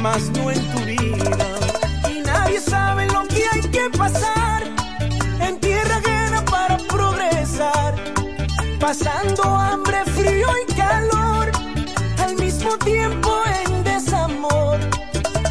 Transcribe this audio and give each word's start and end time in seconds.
más 0.00 0.30
no 0.30 0.50
en 0.50 0.60
tu 0.72 0.78
vida. 0.84 1.48
Y 2.10 2.20
nadie 2.20 2.60
sabe 2.60 3.06
lo 3.06 3.22
que 3.28 3.42
hay 3.52 3.60
que 3.60 3.90
pasar 3.98 4.62
en 5.40 5.60
tierra 5.60 5.96
ajena 5.96 6.44
para 6.44 6.78
progresar. 6.78 7.94
Pasando 8.78 9.42
hambre, 9.44 9.98
frío 10.16 10.48
y 10.62 10.72
calor, 10.72 11.50
al 12.18 12.34
mismo 12.36 12.78
tiempo 12.78 13.30
en 13.62 13.84
desamor. 13.84 14.78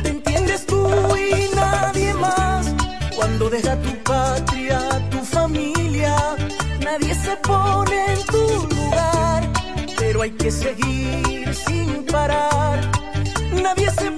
Te 0.02 0.09
entiendes 0.09 0.66
tú 0.66 0.88
y 1.16 1.55
nadie 1.55 2.13
más 2.16 2.73
cuando 3.16 3.50
deja 3.50 3.75
tu 3.81 3.93
patria, 4.04 4.79
tu 5.11 5.20
familia. 5.20 6.16
Nadie 6.84 7.13
se 7.13 7.36
pone 7.38 8.13
en 8.13 8.23
tu 8.25 8.68
lugar, 8.75 9.47
pero 9.97 10.23
hay 10.23 10.31
que 10.31 10.50
seguir 10.50 11.54
sin 11.54 12.04
parar. 12.05 12.79
Nadie 13.52 13.92
se 13.92 14.10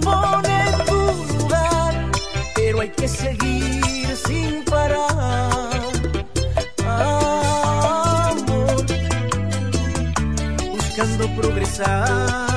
progressar. 11.41 12.50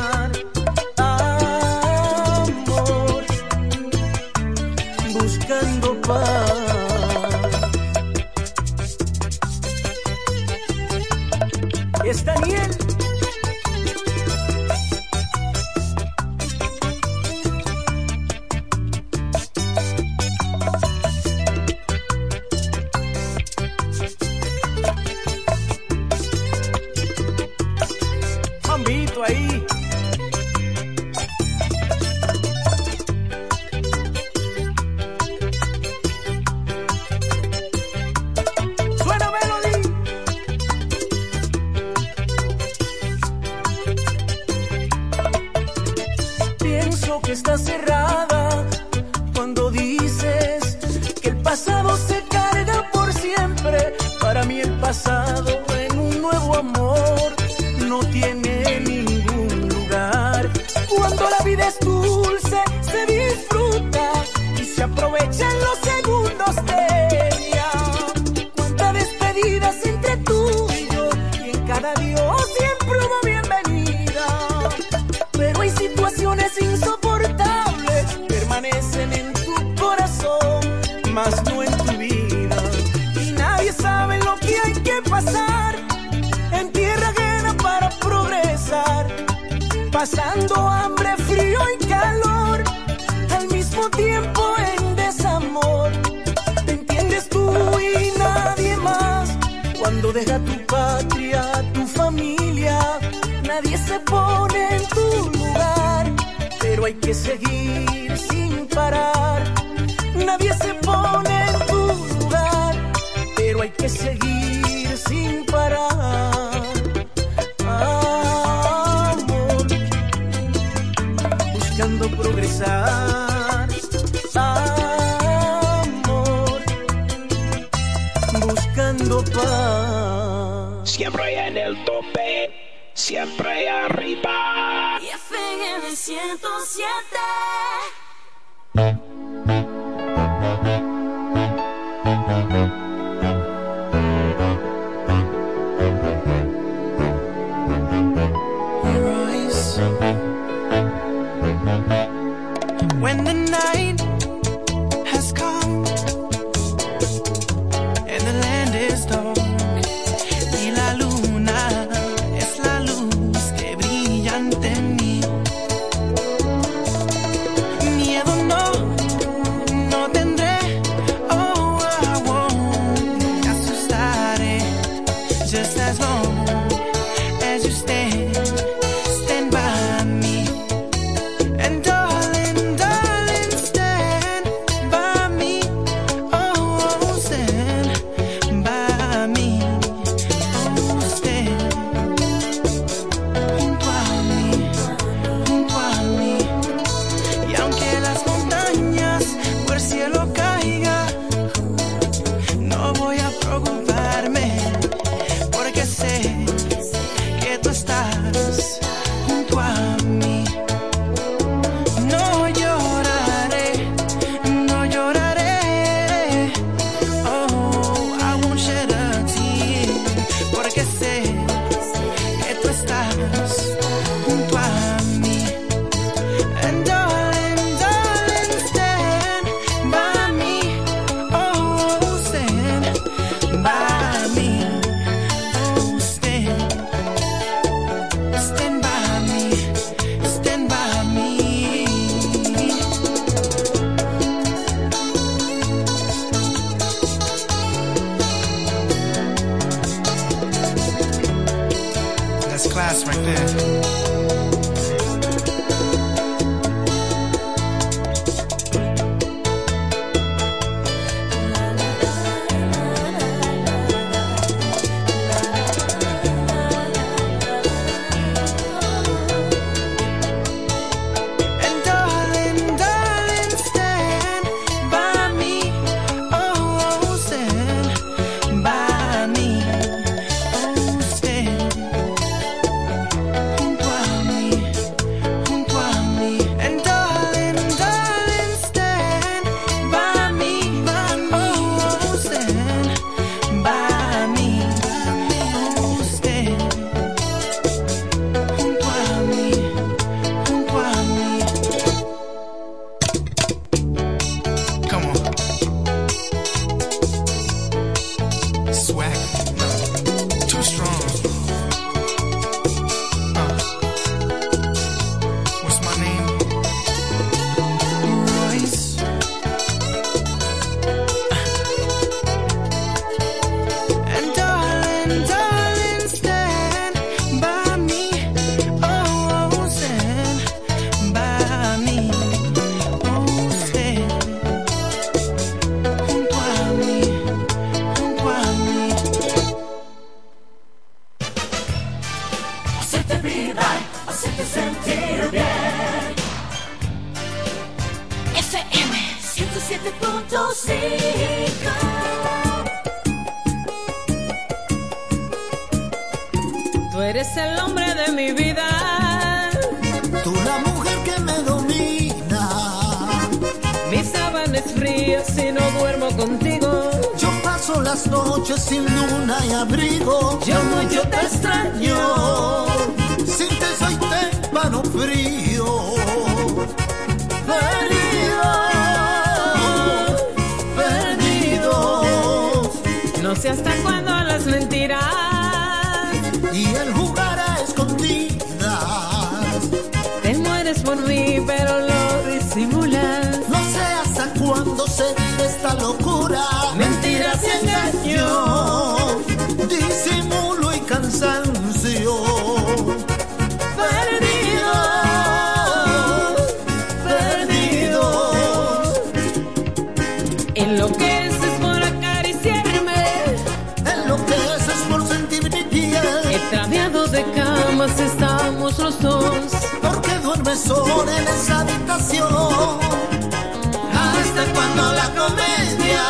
Hasta 424.74 424.82
cuando 424.82 424.92
la 424.92 425.08
comedia, 425.14 426.02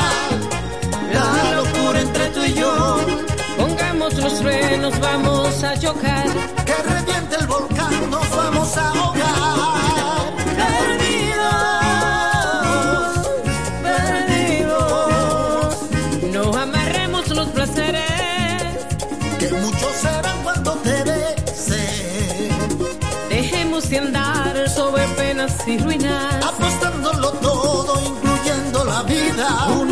La 1.12 1.55
locura 1.55 2.00
entre 2.00 2.26
tú 2.28 2.43
y 2.44 2.55
yo. 2.55 2.96
pongamos 3.58 4.14
los 4.14 4.32
frenos, 4.40 4.99
vamos 5.00 5.62
a 5.62 5.78
chocar. 5.78 6.26
Que 6.64 6.75
reviente 6.75 7.37
el 7.40 7.46
volcán, 7.46 8.11
nos 8.11 8.31
vamos 8.31 8.76
a 8.76 9.04
vida. 29.06 29.83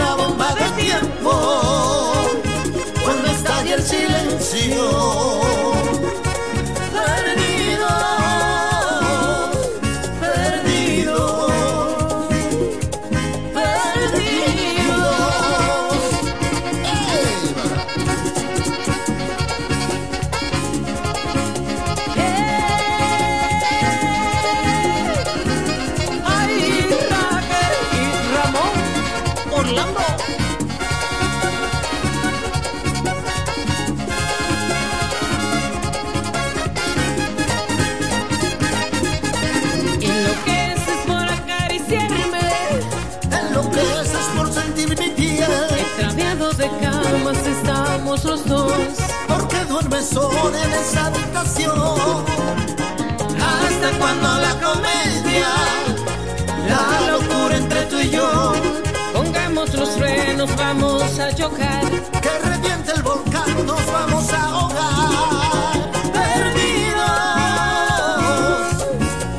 Chocar. 61.43 61.83
que 62.25 62.33
reviente 62.51 62.93
el 62.95 63.03
volcán, 63.03 63.67
nos 63.67 63.85
vamos 63.93 64.33
a 64.33 64.43
ahogar. 64.45 65.91
Perdidos, 66.19 67.33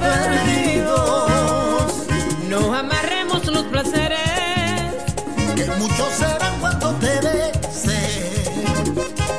perdidos, 0.01 1.31
No 2.50 2.74
amarremos 2.75 3.45
los 3.45 3.63
placeres. 3.74 4.19
que 5.55 5.65
muchos 5.79 6.10
serán 6.19 6.60
cuando 6.60 6.91
te 6.95 7.13
bese. 7.25 8.01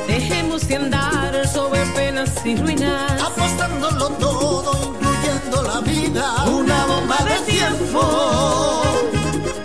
Dejemos 0.06 0.66
de 0.66 0.76
andar 0.76 1.47
sobre 1.49 1.85
penas 1.99 2.30
y 2.47 2.56
ruinas. 2.56 3.21
Apostándolo 3.21 4.09
todo, 4.26 4.71
incluyendo 4.88 5.62
la 5.71 5.80
vida. 5.80 6.44
Una 6.47 6.87
bomba 6.87 7.18
de 7.30 7.52
tiempo. 7.52 8.02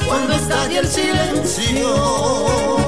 Cuando 0.05 0.33
estalle 0.33 0.79
el 0.79 0.87
silencio. 0.87 2.78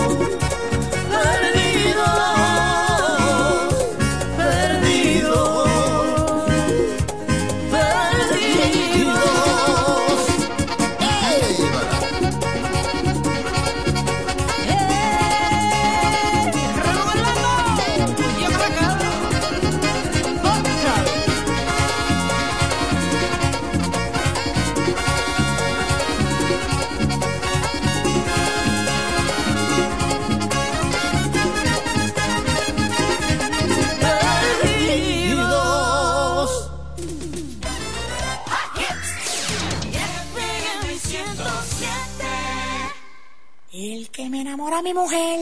A 44.82 44.84
mi 44.84 44.94
mujer 44.96 45.40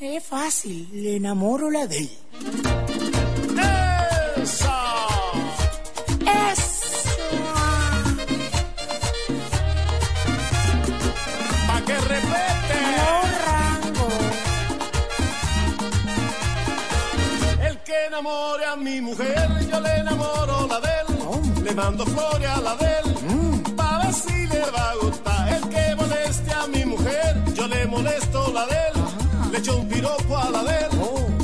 es 0.00 0.24
fácil, 0.24 0.88
le 0.92 1.16
enamoro 1.16 1.70
la 1.70 1.86
de 1.86 1.98
él. 1.98 2.10
Eso. 4.42 4.76
Pa' 11.68 11.80
que 11.86 11.96
repete. 12.12 12.78
Los 12.98 13.26
rangos. 13.46 14.14
El 17.68 17.76
que 17.86 18.06
enamore 18.06 18.64
a 18.64 18.76
mi 18.76 19.00
mujer, 19.02 19.48
yo 19.70 19.80
le 19.80 19.96
enamoro 19.96 20.66
la 20.66 20.80
de 20.80 20.88
él. 21.00 21.06
Le 21.64 21.74
mando 21.74 22.06
flores 22.06 22.48
a 22.48 22.60
la 22.62 22.76
de 22.76 22.84
él. 22.86 22.87
Piropo 29.98 30.36
a 30.36 30.50
la 30.50 30.62
de 30.62 30.78
él. 30.84 30.90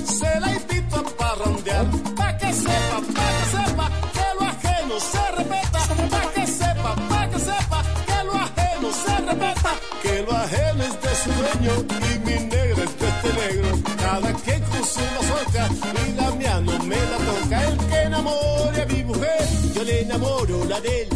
Se 0.07 0.41
la 0.41 0.49
invito 0.55 0.97
a 0.97 1.03
parrandear. 1.21 1.87
Pa' 2.19 2.37
que 2.39 2.53
sepa, 2.53 2.97
pa' 3.17 3.31
que 3.39 3.45
sepa 3.55 3.87
que 4.15 4.27
lo 4.39 4.43
ajeno 4.53 4.95
se 5.13 5.25
respeta. 5.37 5.81
Pa' 6.13 6.27
que 6.35 6.47
sepa, 6.47 6.91
pa' 7.11 7.29
que 7.31 7.39
sepa 7.51 7.79
que 8.09 8.19
lo 8.29 8.35
ajeno 8.47 8.89
se 9.03 9.15
respeta. 9.29 9.71
Que 10.03 10.15
lo 10.27 10.33
ajeno 10.45 10.81
es 10.89 10.95
de 11.05 11.13
su 11.23 11.31
dueño 11.41 11.73
y 12.07 12.13
mi 12.27 12.37
negro 12.55 12.81
es 12.87 12.93
de 13.01 13.09
este 13.13 13.31
negro. 13.43 13.69
Cada 14.05 14.31
quien 14.43 14.63
con 14.71 14.85
su 14.95 15.05
mazorca 15.15 15.65
y 16.07 16.13
la 16.21 16.31
mía 16.39 16.61
no 16.61 16.75
me 16.91 17.01
la 17.13 17.19
toca. 17.29 17.57
El 17.69 17.77
que 17.89 18.01
enamore 18.09 18.83
a 18.83 18.87
mi 18.87 19.05
mujer, 19.11 19.45
yo 19.75 19.83
le 19.83 20.01
enamoro 20.03 20.65
la 20.73 20.81
de 20.81 21.03
él. 21.03 21.09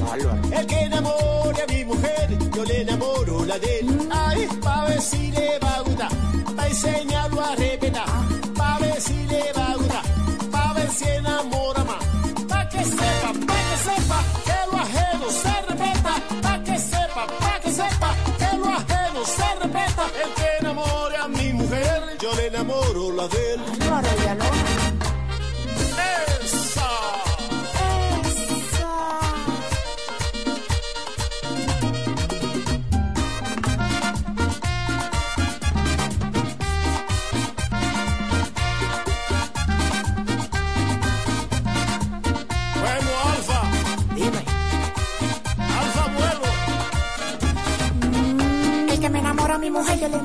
El 0.59 0.67
que 0.67 0.81
enamore 0.81 1.63
a 1.63 1.67
mi 1.73 1.85
mujer, 1.85 2.27
yo 2.57 2.65
le 2.65 2.81
enamoro 2.83 3.45
la 3.45 3.59
de 3.59 3.79
él. 3.81 4.09
Ay, 4.11 4.49
pa' 4.63 4.85
ver 4.87 5.01
si 5.01 5.18
enseñarlo 6.79 7.41
a 7.41 7.57
revelar, 7.57 8.07
pa' 8.57 8.79
ver 8.79 9.01
si 9.01 9.27
le 9.27 9.53
va 9.53 9.73
a 9.73 9.77
gustar, 9.77 10.03
pa' 10.53 10.73
ver 10.75 10.91
si 10.91 11.05
enamora 11.09 11.83
más, 11.85 12.05
pa' 12.49 12.69
que 12.69 12.85
sepa, 12.85 13.31
pa' 13.49 13.63
que 13.69 13.77
sepa, 13.89 14.19
que 14.47 14.59
lo 14.71 14.79
ajeno 14.79 15.27
se 15.43 15.55
respeta, 15.69 16.15
pa' 16.43 16.63
que 16.63 16.79
sepa, 16.79 17.27
pa' 17.41 17.61
que 17.63 17.71
sepa, 17.73 18.11
que 18.39 18.59
lo 18.59 18.69
ajeno 18.79 19.21
se 19.25 19.49
respeta, 19.61 20.05
el 20.23 20.31
que 20.39 20.49
enamore 20.61 21.17
a 21.17 21.29
mi 21.29 21.53
mujer, 21.53 22.03
yo 22.21 22.33
le 22.37 22.47
enamoro 22.47 23.13
la 23.13 23.27
de 23.27 23.55
él. 23.55 23.61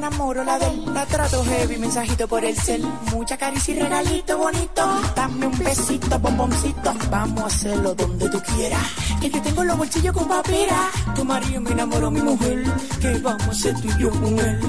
Enamoro 0.03 0.43
la 0.43 0.59
de 0.59 0.65
él. 0.65 0.93
La 0.93 1.05
trato 1.05 1.43
heavy, 1.45 1.77
mensajito 1.77 2.27
por 2.27 2.43
el 2.43 2.55
cel. 2.57 2.83
Mucha 3.11 3.37
caricia 3.37 3.73
y 3.73 3.79
regalito 3.79 4.37
bonito. 4.37 4.81
Dame 5.15 5.47
un 5.47 5.57
besito, 5.59 6.19
bomboncito. 6.19 6.93
Vamos 7.09 7.43
a 7.43 7.47
hacerlo 7.47 7.95
donde 7.95 8.29
tú 8.29 8.41
quieras. 8.41 8.85
Que 9.21 9.29
yo 9.29 9.41
tengo 9.41 9.63
los 9.63 9.77
bolsillos 9.77 10.13
con 10.13 10.27
papera. 10.27 10.91
Tu 11.15 11.23
marido 11.23 11.61
me 11.61 11.71
enamoró 11.71 12.11
mi 12.11 12.21
mujer. 12.21 12.63
Que 12.99 13.17
vamos 13.19 13.47
a 13.47 13.51
hacer 13.51 13.79
tú 13.81 13.87
y 13.87 14.01
yo 14.01 14.09
con 14.11 14.39
él. 14.39 14.59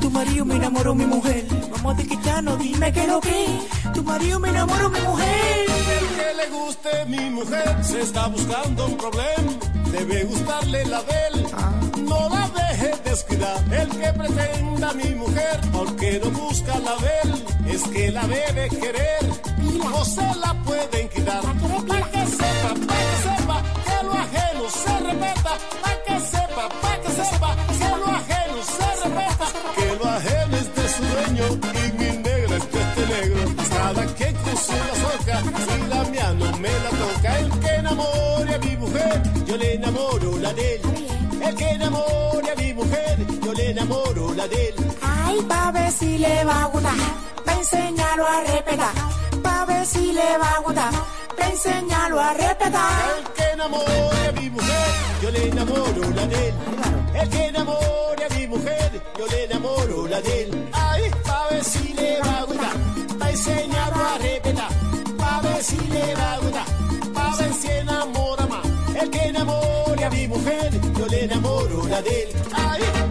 Tu 0.00 0.10
marido 0.10 0.44
me 0.44 0.54
enamoró 0.56 0.94
mi 0.94 1.06
mujer. 1.06 1.44
Vamos 1.72 1.96
de 1.96 2.06
quitano, 2.06 2.56
dime 2.56 2.92
que 2.92 3.06
lo 3.08 3.20
que. 3.20 3.46
Tu 3.94 4.02
marido 4.04 4.38
me 4.38 4.50
enamoró 4.50 4.90
mi 4.90 5.00
mujer. 5.00 5.66
El 5.98 6.06
que 6.18 6.34
le 6.34 6.56
guste 6.56 7.04
mi 7.06 7.30
mujer 7.30 7.84
se 7.84 8.00
está 8.00 8.28
buscando 8.28 8.86
un 8.86 8.96
problema. 8.96 9.52
Debe 9.90 10.24
gustarle 10.24 10.84
la 10.86 11.02
de 11.02 11.14
él. 11.32 11.46
No 12.08 12.28
la 12.28 12.48
deje 12.48 12.92
descuidar. 13.04 13.64
El 13.72 13.88
que 13.88 14.12
pretenda 14.12 14.92
mi 14.94 15.14
mujer, 15.14 15.60
porque 15.72 16.20
no 16.22 16.30
busca 16.30 16.78
la 16.78 16.96
de 16.96 17.12
él, 17.24 17.44
es 17.66 17.82
que 17.84 18.10
la 18.10 18.26
debe 18.26 18.68
querer. 18.68 19.24
No 19.78 20.04
se 20.04 20.26
la 20.44 20.54
pueden 20.64 21.08
quitar. 21.08 21.42
Para 21.42 22.06
que 22.12 22.26
sepa, 22.26 22.70
para 22.86 23.04
que 23.04 23.16
sepa 23.24 23.62
que 23.86 24.04
lo 24.06 24.12
ajeno 24.12 24.64
se 24.82 25.00
respeta. 25.06 25.52
Para 25.82 26.02
que 26.06 26.20
sepa, 26.32 26.68
para 26.82 27.00
que 27.02 27.10
sepa 27.20 27.56
que 27.78 27.88
lo 28.00 28.06
ajeno 28.06 28.58
se 28.76 28.88
respeta. 29.02 29.46
Que 29.76 29.86
lo 29.98 30.10
ajeno 30.10 30.56
es 30.56 30.68
de 30.76 30.88
su 30.94 31.02
dueño 31.14 31.46
y 31.82 31.92
mi 31.98 32.10
negra 32.22 32.56
es 32.56 32.72
de 32.72 32.80
este 32.82 33.06
negro. 33.14 33.40
Cada 33.76 34.06
quien 34.14 34.34
con 34.36 34.56
su 34.56 34.72
mazorca, 34.72 35.36
si 35.64 35.88
la 35.88 36.04
mía 36.04 36.32
no 36.34 36.58
me 36.58 36.72
la 36.84 36.90
toca. 36.90 37.38
El 37.38 37.50
que 37.60 37.74
enamore 37.74 38.54
a 38.54 38.58
mi 38.58 38.76
mujer, 38.76 39.22
yo 39.46 39.56
le 39.56 39.74
enamoro 39.74 40.38
la 40.38 40.52
de 40.52 40.74
él. 40.76 40.80
El 41.46 41.54
que 41.56 41.68
enamore 41.70 42.50
a 42.50 42.54
mi 42.56 42.72
mujer, 42.74 43.16
yo 43.44 43.52
le 43.52 43.70
enamoro 43.70 44.34
la 44.34 44.48
de 44.48 44.68
él. 44.68 44.74
Ay, 45.02 45.40
pa' 45.48 45.70
ver 45.72 45.92
si 45.92 46.18
le 46.18 46.44
va 46.44 46.64
a 46.64 46.66
gustar. 46.66 46.96
Pa' 47.44 47.54
enseñarlo 47.54 48.26
a 48.26 48.40
respetar. 48.42 48.94
Pa' 49.42 49.64
ver 49.66 49.86
si 49.86 50.12
le 50.12 50.38
va 50.38 50.50
a 50.56 50.60
gustar. 50.60 50.92
Pa' 51.38 51.48
enseñarlo 51.48 52.20
a 52.20 52.34
respetar. 52.34 52.92
El 53.18 53.24
que 53.36 53.44
enamore 53.52 54.28
a 54.28 54.32
mi 54.32 54.50
mujer, 54.50 54.88
yo 55.22 55.30
le 55.30 55.48
enamoro 55.48 56.10
la 56.14 56.26
de 56.26 56.48
él. 56.48 56.54
El 57.20 57.28
que 57.28 57.44
enamore 57.46 58.24
a 58.24 58.34
mi 58.36 58.46
mujer, 58.46 59.02
yo 59.18 59.26
le 59.26 59.44
enamoro 59.44 60.08
la 60.08 60.20
de 60.20 60.42
él. 60.42 60.68
Ay, 60.72 61.02
pa' 61.26 61.48
ver 61.50 61.64
si 61.64 61.92
le 61.94 62.20
va 62.20 62.38
a 62.38 62.44
gustar, 62.44 62.76
pa' 63.18 63.30
enseñarlo 63.30 64.04
a 64.12 64.18
respetar. 64.18 64.70
Pa' 65.18 65.40
ver 65.42 65.62
si 65.62 65.76
le 65.94 66.14
va 66.14 66.32
a 66.34 66.38
gustar, 66.38 66.66
pa' 67.14 67.36
ver 67.38 67.52
si 67.52 67.68
enamora 67.68 68.46
más. 68.46 68.64
El 69.00 69.10
que 69.10 69.22
enamore 69.28 70.04
a 70.04 70.10
mi 70.10 70.28
mujer, 70.28 70.70
le 71.08 71.24
enamoro 71.24 71.86
la 71.88 72.02
de 72.02 72.08
él. 72.08 72.28
Ay. 72.52 73.04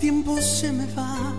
tiempo 0.00 0.40
se 0.40 0.72
me 0.72 0.86
va 0.94 1.32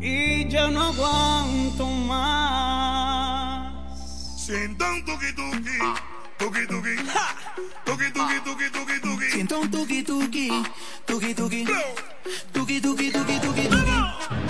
y 0.00 0.48
ya 0.48 0.68
no 0.68 0.82
aguanto 0.82 1.86
más. 1.86 3.72
Siento 4.36 4.84
ah. 4.84 4.88
ah. 4.88 4.94
un 4.94 5.04
tuki 5.04 5.32
tuki, 5.34 5.78
tuki 6.38 6.66
tuki, 6.66 6.96
tuki 7.84 8.10
tuki 8.12 8.40
tuki 8.44 8.70
tuki 8.70 9.00
tuki. 9.00 9.28
Tuki 9.46 9.68
tuki, 9.68 10.02
tuki 11.06 11.34
tuki, 11.34 11.64
tuki 12.52 12.80
tuki 12.80 13.10
tuki 13.12 13.40
tuki 13.40 13.68
tuki. 13.68 14.47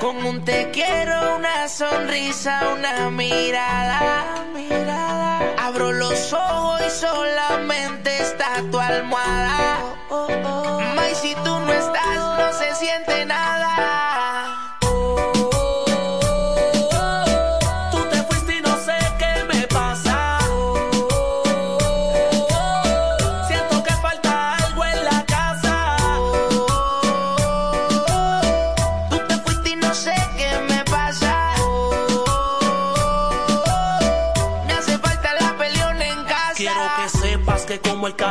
Con 0.00 0.24
un 0.24 0.42
te 0.46 0.70
quiero, 0.70 1.36
una 1.36 1.68
sonrisa, 1.68 2.72
una 2.74 3.10
mirada, 3.10 4.46
mirada. 4.54 5.40
Abro 5.58 5.92
los 5.92 6.32
ojos 6.32 6.80
y 6.86 6.90
solamente 6.90 8.16
está 8.16 8.62
tu 8.70 8.78
almohada. 8.80 9.76
Oh, 10.08 10.26
oh, 10.26 10.48
oh. 10.48 10.80
Ma, 10.94 11.06
y 11.10 11.14
si 11.14 11.34
tú 11.34 11.58
no 11.66 11.70
estás, 11.70 12.16
no 12.16 12.52
se 12.54 12.74
siente 12.76 13.26
nada. 13.26 14.09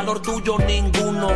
Valor 0.00 0.22
tuyo 0.22 0.56
ninguno 0.64 1.28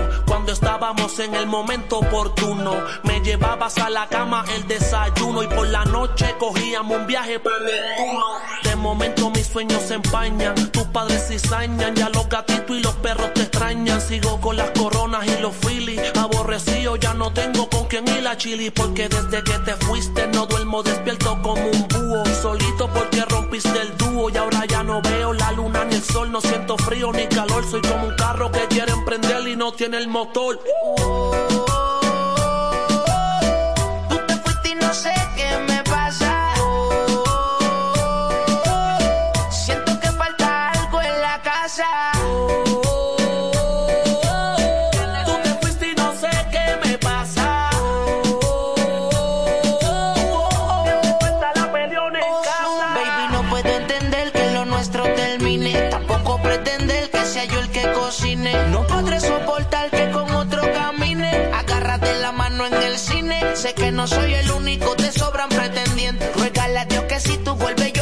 estábamos 0.55 1.19
en 1.19 1.35
el 1.35 1.47
momento 1.47 1.99
oportuno. 1.99 2.77
Me 3.03 3.21
llevabas 3.21 3.77
a 3.79 3.91
la 3.91 4.07
cama 4.09 4.45
el 4.55 4.67
desayuno 4.67 5.43
y 5.43 5.49
por 5.49 5.67
la 5.67 5.85
noche 5.85 6.35
cogíamos 6.39 6.99
un 6.99 7.07
viaje 7.07 7.39
para 7.41 7.59
Neptuno. 7.59 8.25
De 8.63 8.77
momento 8.77 9.31
mis 9.31 9.47
sueños 9.47 9.83
se 9.83 9.95
empañan, 9.95 10.55
tus 10.71 10.85
padres 10.85 11.29
cizañan, 11.29 11.95
ya 11.95 12.09
los 12.09 12.29
gatitos 12.29 12.77
y 12.77 12.81
los 12.81 12.95
perros 12.97 13.35
te 13.35 13.43
extrañan. 13.43 14.01
Sigo 14.01 14.41
con 14.41 14.57
las 14.57 14.71
coronas 14.71 15.27
y 15.27 15.41
los 15.43 15.55
filis, 15.57 16.01
aborrecido, 16.17 16.97
ya 16.97 17.15
no 17.15 17.33
tengo 17.33 17.69
con 17.69 17.87
quién 17.87 18.07
ir 18.09 18.27
a 18.27 18.37
chili. 18.37 18.71
Porque 18.71 19.09
desde 19.09 19.43
que 19.43 19.59
te 19.59 19.75
fuiste 19.85 20.29
no 20.29 20.47
duermo 20.47 20.83
despierto 20.83 21.37
como 21.43 21.65
un 21.65 21.89
búho, 21.89 22.25
solito 22.41 22.89
porque 22.89 23.25
rompiste 23.25 23.81
el 23.81 23.97
dúo 23.97 24.31
y 24.31 24.37
ahora 24.37 24.65
ya 24.67 24.83
no 24.85 25.03
veo 25.03 25.33
la 25.33 25.51
luna 25.53 25.85
ni 25.85 25.97
el 25.97 26.03
sol, 26.03 26.31
no 26.31 26.41
siento 26.41 26.77
frío 26.79 27.13
ni 27.13 27.27
calor, 27.27 27.65
soy 27.69 27.83
como 27.83 28.07
un 28.07 28.15
carro 28.17 28.51
que 28.53 28.67
quieren 28.69 28.95
emprender 28.95 29.47
y 29.49 29.57
no 29.57 29.73
tiene 29.73 29.99
el 29.99 30.09
motor. 30.09 30.54
Tú 30.55 31.84
no 64.05 64.09
soy 64.09 64.35
el 64.35 64.51
único, 64.51 64.95
te 64.97 65.11
sobran 65.11 65.49
pretendientes. 65.49 66.37
Ruégale 66.37 66.81
a 66.81 66.85
Dios 66.85 67.05
que 67.05 67.19
si 67.21 67.39
tú 67.39 67.55
vuelves 67.55 67.94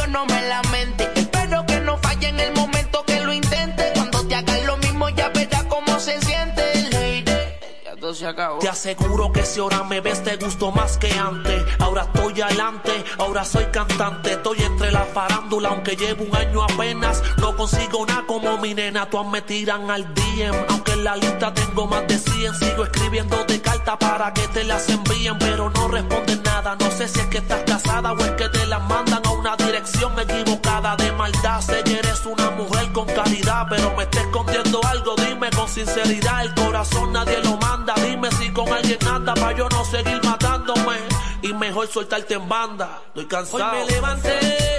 Te 8.61 8.69
aseguro 8.69 9.33
que 9.33 9.45
si 9.45 9.59
ahora 9.59 9.83
me 9.83 9.99
ves 9.99 10.23
te 10.23 10.37
gusto 10.37 10.71
más 10.71 10.97
que 10.97 11.11
antes. 11.11 11.61
Ahora 11.79 12.03
estoy 12.03 12.39
adelante, 12.39 13.03
ahora 13.17 13.43
soy 13.43 13.65
cantante. 13.65 14.31
Estoy 14.31 14.61
entre 14.61 14.91
la 14.93 15.03
farándula, 15.03 15.67
aunque 15.67 15.97
llevo 15.97 16.23
un 16.23 16.33
año 16.33 16.63
apenas. 16.63 17.21
No 17.37 17.53
consigo 17.57 18.05
nada 18.05 18.23
como 18.25 18.57
mi 18.59 18.73
nena, 18.73 19.09
todas 19.09 19.27
me 19.27 19.41
tiran 19.41 19.91
al 19.91 20.13
DM. 20.13 20.55
Aunque 20.69 20.93
en 20.93 21.03
la 21.03 21.17
lista 21.17 21.53
tengo 21.53 21.85
más 21.85 22.07
de 22.07 22.17
100, 22.17 22.55
sigo 22.55 22.85
escribiendo 22.85 23.43
de 23.43 23.61
carta 23.61 23.99
para 23.99 24.33
que 24.33 24.47
te 24.47 24.63
las 24.63 24.87
envíen. 24.87 25.37
Pero 25.39 25.69
no 25.69 25.89
responden 25.89 26.41
nada, 26.43 26.77
no 26.79 26.91
sé 26.91 27.09
si 27.09 27.19
es 27.19 27.27
que 27.27 27.39
estás 27.39 27.63
casada 27.63 28.13
o 28.13 28.19
es 28.19 28.31
que 28.31 28.47
te 28.47 28.65
las 28.67 28.81
mandan 28.87 29.21
a 29.25 29.31
una 29.31 29.57
dirección 29.57 30.17
equivocada 30.17 30.95
de 30.95 31.11
maldad. 31.11 31.59
Sé 31.59 31.83
que 31.83 31.99
eres 31.99 32.25
una 32.25 32.51
mujer 32.51 32.89
con 32.93 33.05
calidad, 33.05 33.67
pero 33.69 33.93
me 33.97 34.03
está 34.03 34.21
escondiendo 34.21 34.79
algo. 34.85 35.13
Dime 35.17 35.49
con 35.49 35.67
sinceridad, 35.67 36.45
el 36.45 36.53
corazón 36.53 37.11
nadie 37.11 37.39
lo 37.43 37.57
manda. 37.57 37.82
Dime 37.91 38.31
si 38.31 38.49
con 38.51 38.71
alguien 38.71 38.97
anda 39.05 39.33
para 39.33 39.57
yo 39.57 39.67
no 39.69 39.83
seguir 39.83 40.21
matándome. 40.23 40.97
Y 41.41 41.53
mejor 41.53 41.87
soltarte 41.87 42.35
en 42.35 42.47
banda. 42.47 43.01
Estoy 43.07 43.25
cansado. 43.25 43.71
Hoy 43.71 43.79
me 43.79 43.91
levanté 43.91 44.72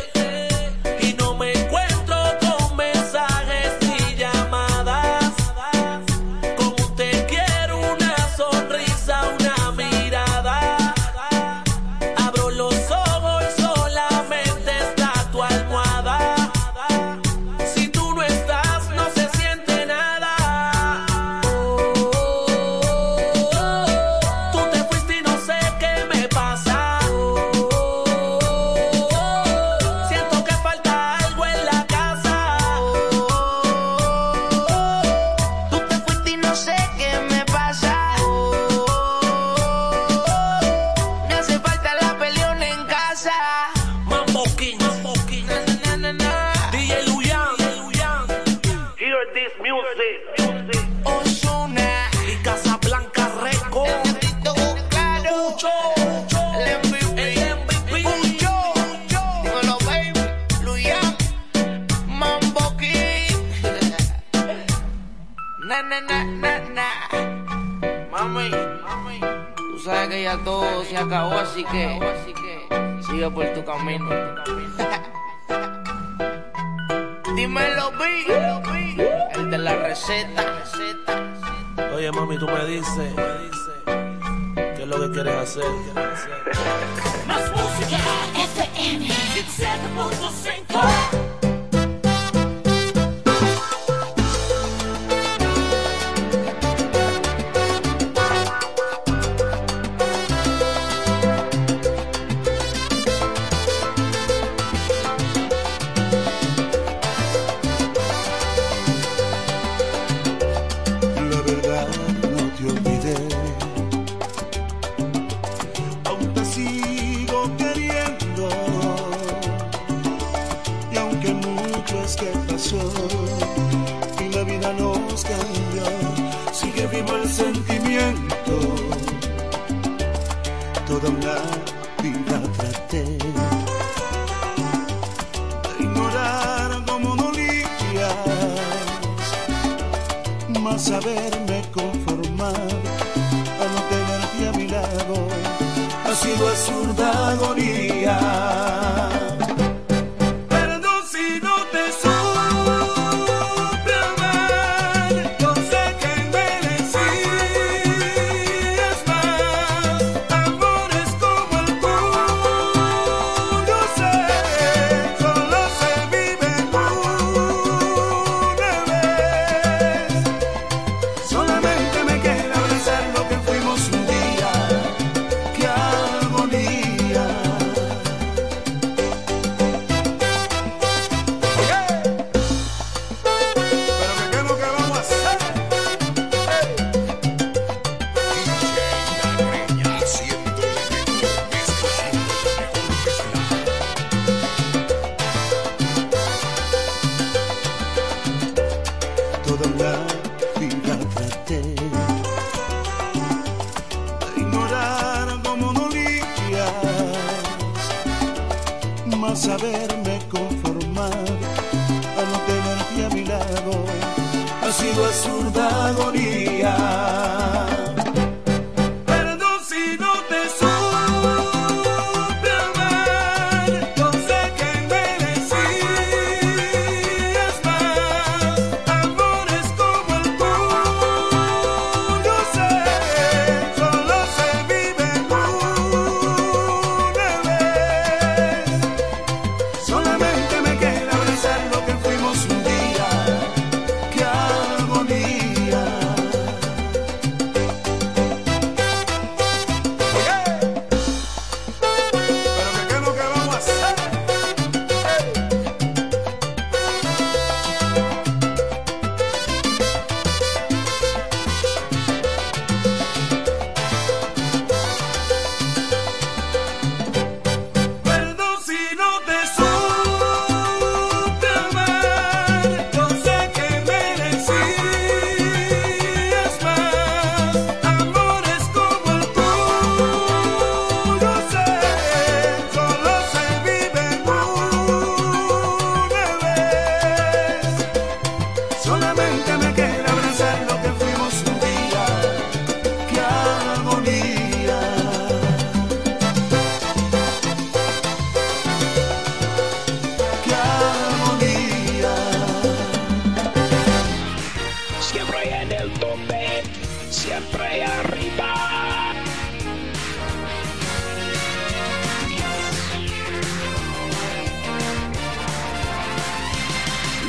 ya 70.25 70.39
todo 70.39 70.83
se 70.85 70.97
acabó, 70.97 71.35
así 71.35 71.63
que 71.65 72.01
sigue 73.07 73.31
por 73.31 73.47
tu 73.53 73.63
camino. 73.63 74.09
Dímelo, 77.37 77.93
B. 77.93 78.25
El 79.35 79.51
de 79.51 79.59
la 79.59 79.77
receta. 79.77 80.65
Oye, 81.95 82.11
mami, 82.11 82.39
tú 82.39 82.47
me 82.47 82.65
dices 82.65 83.13
qué 84.55 84.83
es 84.83 84.89
lo 84.89 84.99
que 85.01 85.11
quieres 85.11 85.35
hacer. 85.35 85.65
Más 87.27 87.51
música. 87.51 87.99
FM 88.45 89.09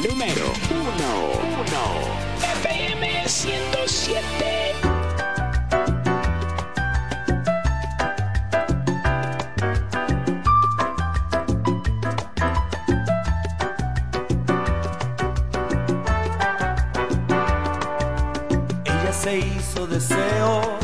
Número 0.07 0.53
1. 0.69 1.35
FM 2.61 3.27
107. 3.27 4.75
Ella 18.85 19.13
se 19.13 19.39
hizo 19.39 19.87
deseo 19.87 20.77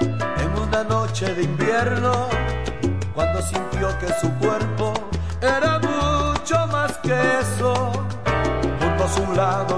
en 0.00 0.58
una 0.60 0.82
noche 0.82 1.32
de 1.32 1.44
invierno 1.44 2.28
cuando 3.14 3.40
sintió 3.40 3.96
que 4.00 4.08
su 4.20 4.28
cuerpo 4.38 4.53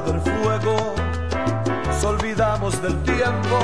lado 0.06 0.12
del 0.12 0.20
fuego 0.20 0.94
nos 1.86 2.04
olvidamos 2.04 2.82
del 2.82 3.02
tiempo 3.02 3.58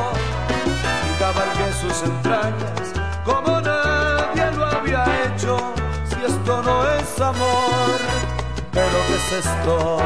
y 1.08 1.18
cabalgué 1.18 1.72
sus 1.80 2.02
entrañas 2.02 2.92
como 3.24 3.60
nadie 3.60 4.50
lo 4.56 4.66
había 4.66 5.04
hecho. 5.24 5.56
Si 6.04 6.24
esto 6.24 6.62
no 6.62 6.88
es 6.88 7.20
amor, 7.20 7.98
pero 8.72 8.98
¿qué 9.06 9.14
es 9.16 9.46
esto? 9.46 9.98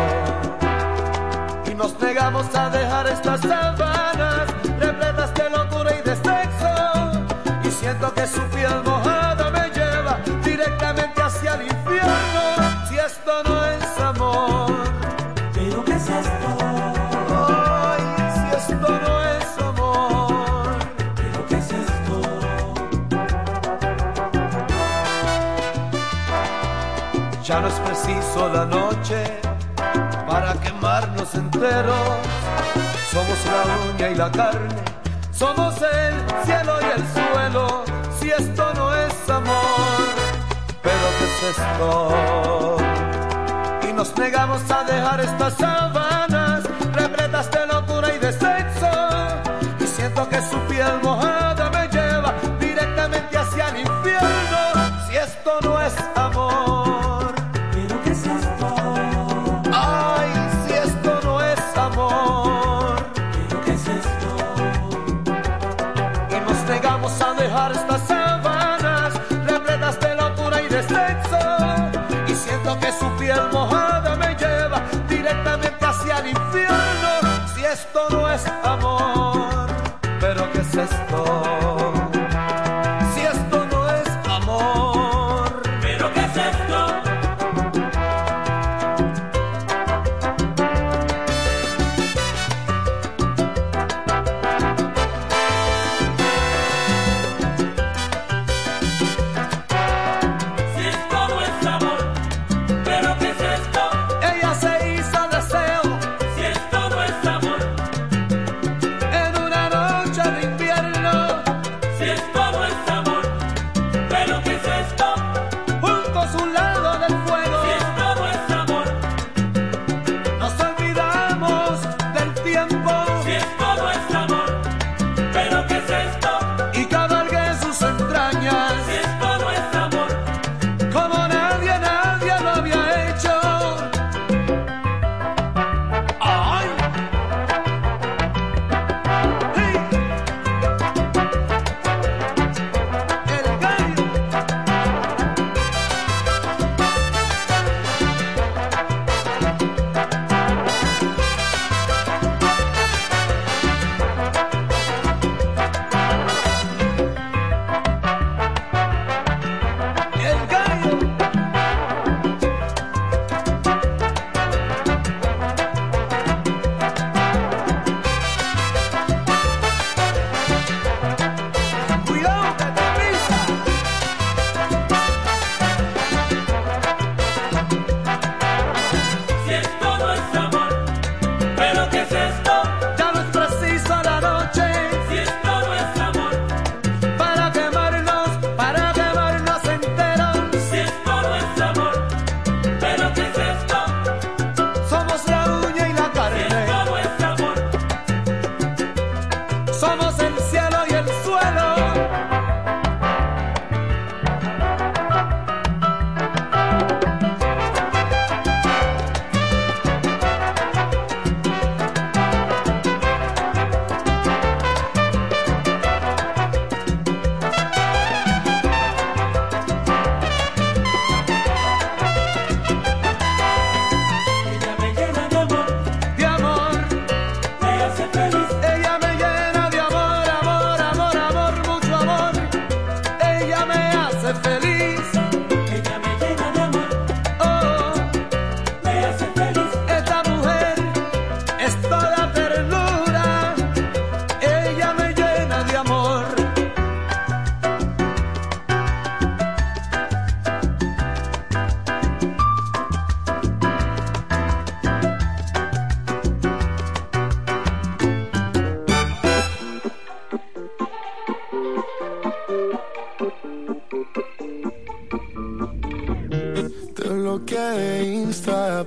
y 1.71 1.75
nos 1.75 1.99
negamos 2.01 2.55
a 2.55 2.71
dejar 2.71 3.07
estas 3.09 3.41
sábanas 3.41 4.49
repletas 4.79 5.35
de 5.35 5.51
locura 5.51 5.91
y 5.99 6.03
de 6.03 6.17
sexo. 6.17 7.65
Y 7.65 7.71
siento 7.71 8.13
que 8.15 8.27
su 8.27 8.41
piel 8.51 8.83
mojada 8.85 9.16
Preciso 28.07 28.49
la 28.51 28.65
noche 28.65 29.41
para 30.29 30.53
quemarnos 30.61 31.35
enteros. 31.35 32.19
Somos 33.11 33.39
la 33.47 33.91
uña 33.91 34.11
y 34.11 34.15
la 34.15 34.31
carne, 34.31 34.77
somos 35.33 35.75
el 35.83 36.15
cielo 36.45 36.75
y 36.83 37.01
el 37.01 37.05
suelo. 37.15 37.85
Si 38.21 38.31
esto 38.31 38.75
no 38.75 38.95
es 38.95 39.29
amor, 39.29 40.07
pero 40.85 41.07
¿qué 41.19 41.25
es 41.25 41.59
esto? 41.59 42.77
Y 43.89 43.93
nos 43.93 44.17
negamos 44.17 44.63
a 44.71 44.85
dejar 44.85 45.21
estas 45.23 45.55
sábanas 45.55 46.63
repletas 46.93 47.51
de 47.51 47.67
locura 47.67 48.15
y 48.15 48.19
de 48.21 48.33
sexo. 48.33 48.91
Y 49.81 49.87
siento 49.89 50.29
que 50.29 50.41
su 50.43 50.59
piel 50.69 51.01
mojada 51.03 51.26
infierno. 76.29 77.47
Si 77.55 77.65
esto 77.65 78.09
no 78.11 78.31
es 78.31 78.47
amor, 78.65 79.69
pero 80.21 80.51
¿qué 80.53 80.61
es 80.61 80.75
esto? 80.77 81.66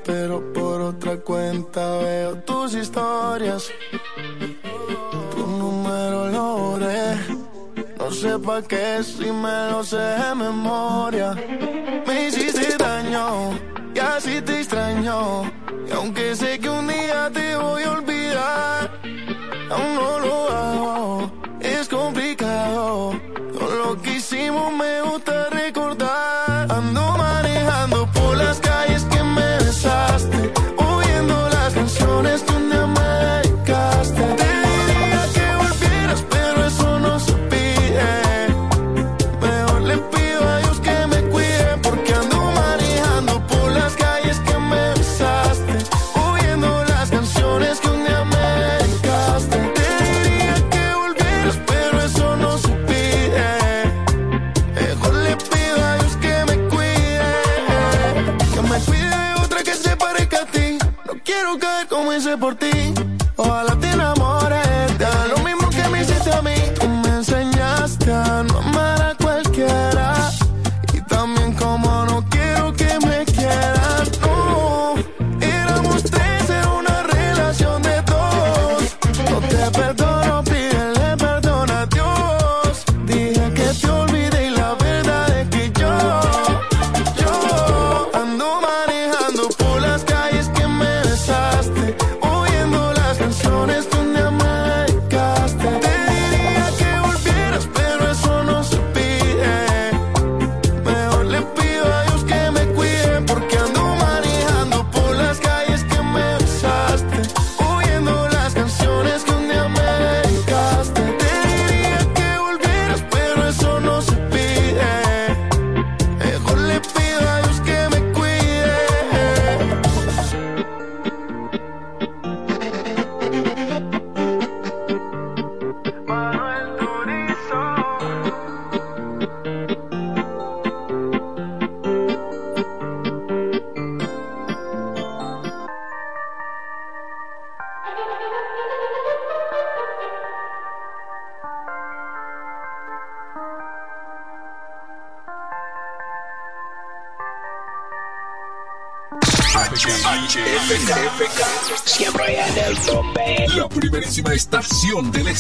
pero 0.06 0.54
por 0.54 0.82
otra 0.82 1.18
cuenta 1.18 1.98
veo 2.00 2.36
tus 2.38 2.74
historias. 2.74 3.72
Tu 5.32 5.48
número 5.48 6.30
lo 6.30 6.58
borré, 6.58 7.16
no 7.98 8.12
sé 8.12 8.38
pa' 8.40 8.62
qué 8.62 9.04
si 9.04 9.32
me 9.32 9.59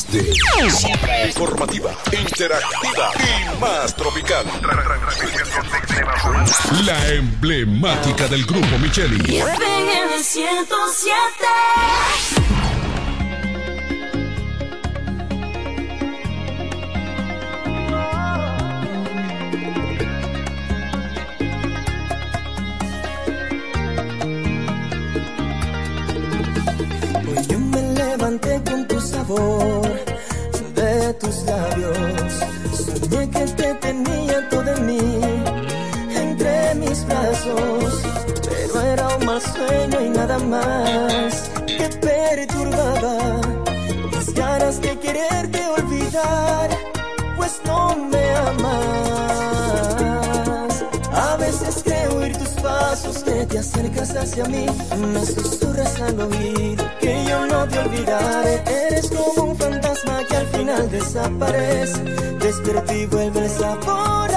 triste, 0.05 0.69
siempre 0.69 1.27
informativa, 1.27 1.91
interactiva 2.11 3.11
y 3.17 3.59
más 3.59 3.95
tropical. 3.95 4.45
La 6.85 7.07
emblemática 7.09 8.27
del 8.27 8.45
grupo 8.45 8.77
Micheli. 8.79 9.41
levanté 28.29 28.61
con 28.69 28.87
tu 28.87 28.99
sabor 28.99 29.88
labios. 31.49 32.31
Soñé 32.85 33.29
que 33.29 33.43
te 33.59 33.73
tenía 33.85 34.49
todo 34.49 34.69
en 34.75 34.85
mí, 34.85 35.21
entre 36.15 36.75
mis 36.75 37.05
brazos. 37.05 37.93
Pero 38.49 38.81
era 38.93 39.05
un 39.15 39.25
mal 39.25 39.41
sueño 39.41 39.97
y 40.07 40.09
nada 40.09 40.37
más 40.39 41.49
que 41.65 41.87
perturbaba 42.07 43.17
mis 44.11 44.33
ganas 44.33 44.81
de 44.81 44.91
quererte 44.99 45.59
olvidar, 45.77 46.69
pues 47.37 47.53
no 47.65 47.95
me 48.11 48.25
amas. 48.49 49.09
A 51.11 51.35
veces 51.37 51.81
creo 51.83 52.15
oír 52.17 52.37
tus 52.37 52.53
pasos 52.61 53.23
que 53.23 53.45
te 53.45 53.59
acercas 53.59 54.15
hacia 54.15 54.45
mí, 54.45 54.65
me 55.13 55.25
susurras 55.25 55.99
al 56.01 56.19
oído 56.21 56.83
que 57.01 57.25
yo 57.27 57.45
no 57.47 57.67
te 57.67 57.79
olvidaré, 57.79 58.63
eres 58.87 59.09
como 59.09 59.51
un 59.51 59.57
fantasma 59.57 59.88
que 60.27 60.35
al 60.35 60.47
final 60.47 60.89
desaparece. 60.89 62.03
Despierta 62.39 62.95
y 62.95 63.05
vuelve 63.07 63.39
el 63.45 63.49
sabor 63.49 64.29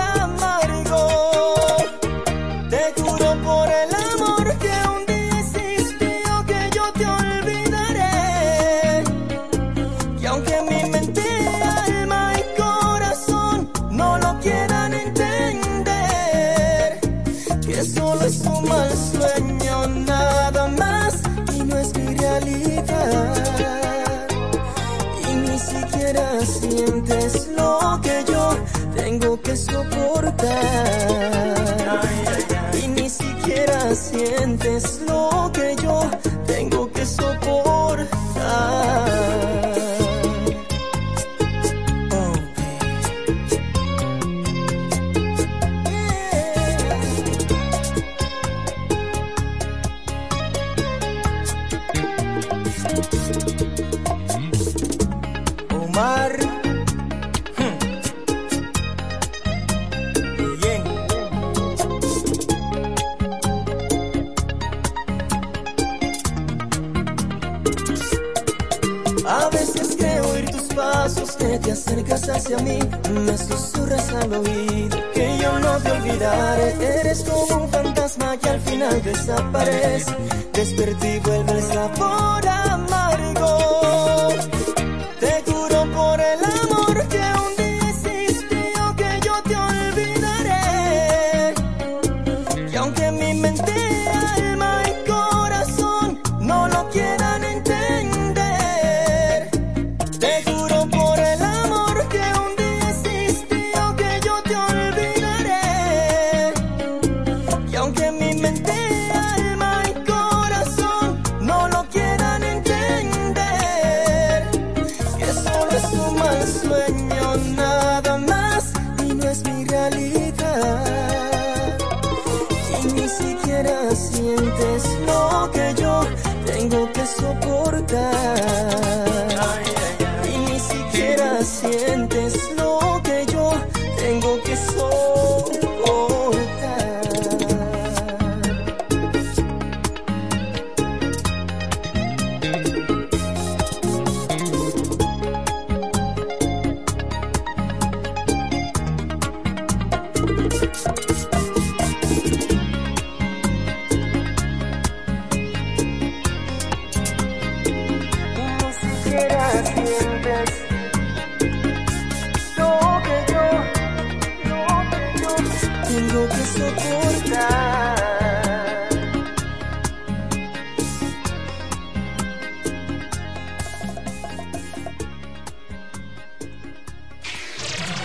desaparece. 79.13 80.17
Despierto 80.53 81.12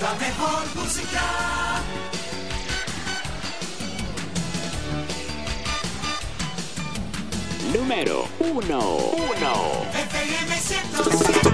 La 0.01 0.13
mejor 0.13 0.63
música. 0.75 1.21
Número 7.73 8.27
1. 8.39 8.79
1. 8.79 9.87
FM 9.93 10.55
107. 10.59 11.49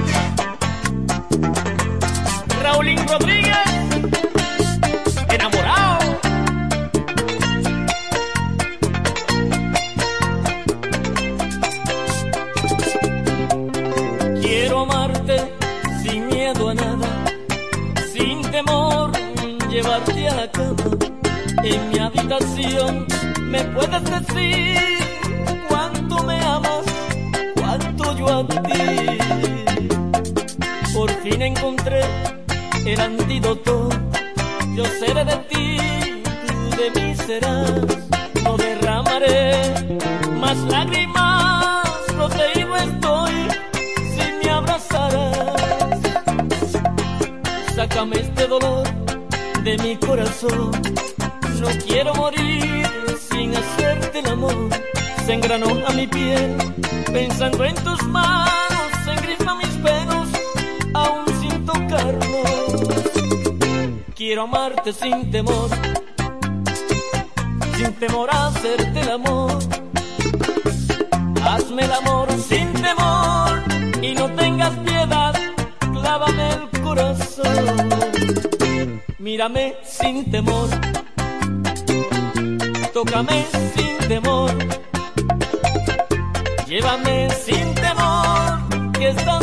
Raulín 2.61 3.07
Rodríguez, 3.07 3.72
Me 22.25 23.63
puedes 23.65 24.03
decir 24.05 24.79
cuánto 25.67 26.23
me 26.23 26.39
amas, 26.39 26.85
cuánto 27.55 28.17
yo 28.17 28.39
a 28.39 28.47
ti. 28.47 29.17
Por 30.93 31.11
fin 31.21 31.41
encontré 31.41 32.01
el 32.85 32.99
antídoto. 32.99 33.89
Yo 34.73 34.85
seré 34.85 35.25
de 35.25 35.35
ti, 35.49 35.77
tú 36.47 36.77
de 36.77 36.91
mí 37.01 37.15
serás. 37.15 37.71
No 38.43 38.55
derramaré 38.55 39.73
más 40.39 40.57
lágrimas, 40.59 41.85
proteído 42.15 42.77
estoy 42.77 43.33
si 44.15 44.45
me 44.45 44.49
abrazarás. 44.49 45.99
Sácame 47.75 48.15
este 48.15 48.47
dolor 48.47 48.87
de 49.63 49.77
mi 49.79 49.97
corazón. 49.97 50.71
Quiero 51.85 52.13
morir 52.15 52.87
sin 53.29 53.55
hacerte 53.55 54.19
el 54.19 54.27
amor. 54.27 54.69
Se 55.25 55.33
engranó 55.33 55.67
a 55.87 55.91
mi 55.93 56.07
piel 56.07 56.57
pensando 57.11 57.63
en 57.63 57.75
tus 57.75 58.01
manos, 58.07 58.91
se 59.05 59.11
engrisma 59.13 59.55
mis 59.55 59.75
pelos 59.77 60.27
aún 60.93 61.25
sin 61.41 61.65
tocarnos. 61.65 62.43
Quiero 64.15 64.43
amarte 64.43 64.93
sin 64.93 65.31
temor, 65.31 65.69
sin 67.77 67.93
temor 67.93 68.29
a 68.31 68.47
hacerte 68.47 68.99
el 68.99 69.11
amor. 69.11 69.59
Hazme 71.45 71.83
el 71.85 71.91
amor 71.91 72.27
sin 72.49 72.71
temor 72.73 73.63
y 74.01 74.13
no 74.13 74.29
tengas 74.31 74.71
piedad, 74.79 75.33
clávame 75.93 76.49
el 76.49 76.81
corazón. 76.81 77.89
Mírame 79.19 79.75
sin 79.85 80.29
temor, 80.31 80.69
tócame 83.03 83.45
sin 83.75 83.97
temor. 84.07 84.51
Llévame 86.67 87.29
sin 87.31 87.73
temor, 87.75 88.91
que 88.93 89.09
estando 89.09 89.42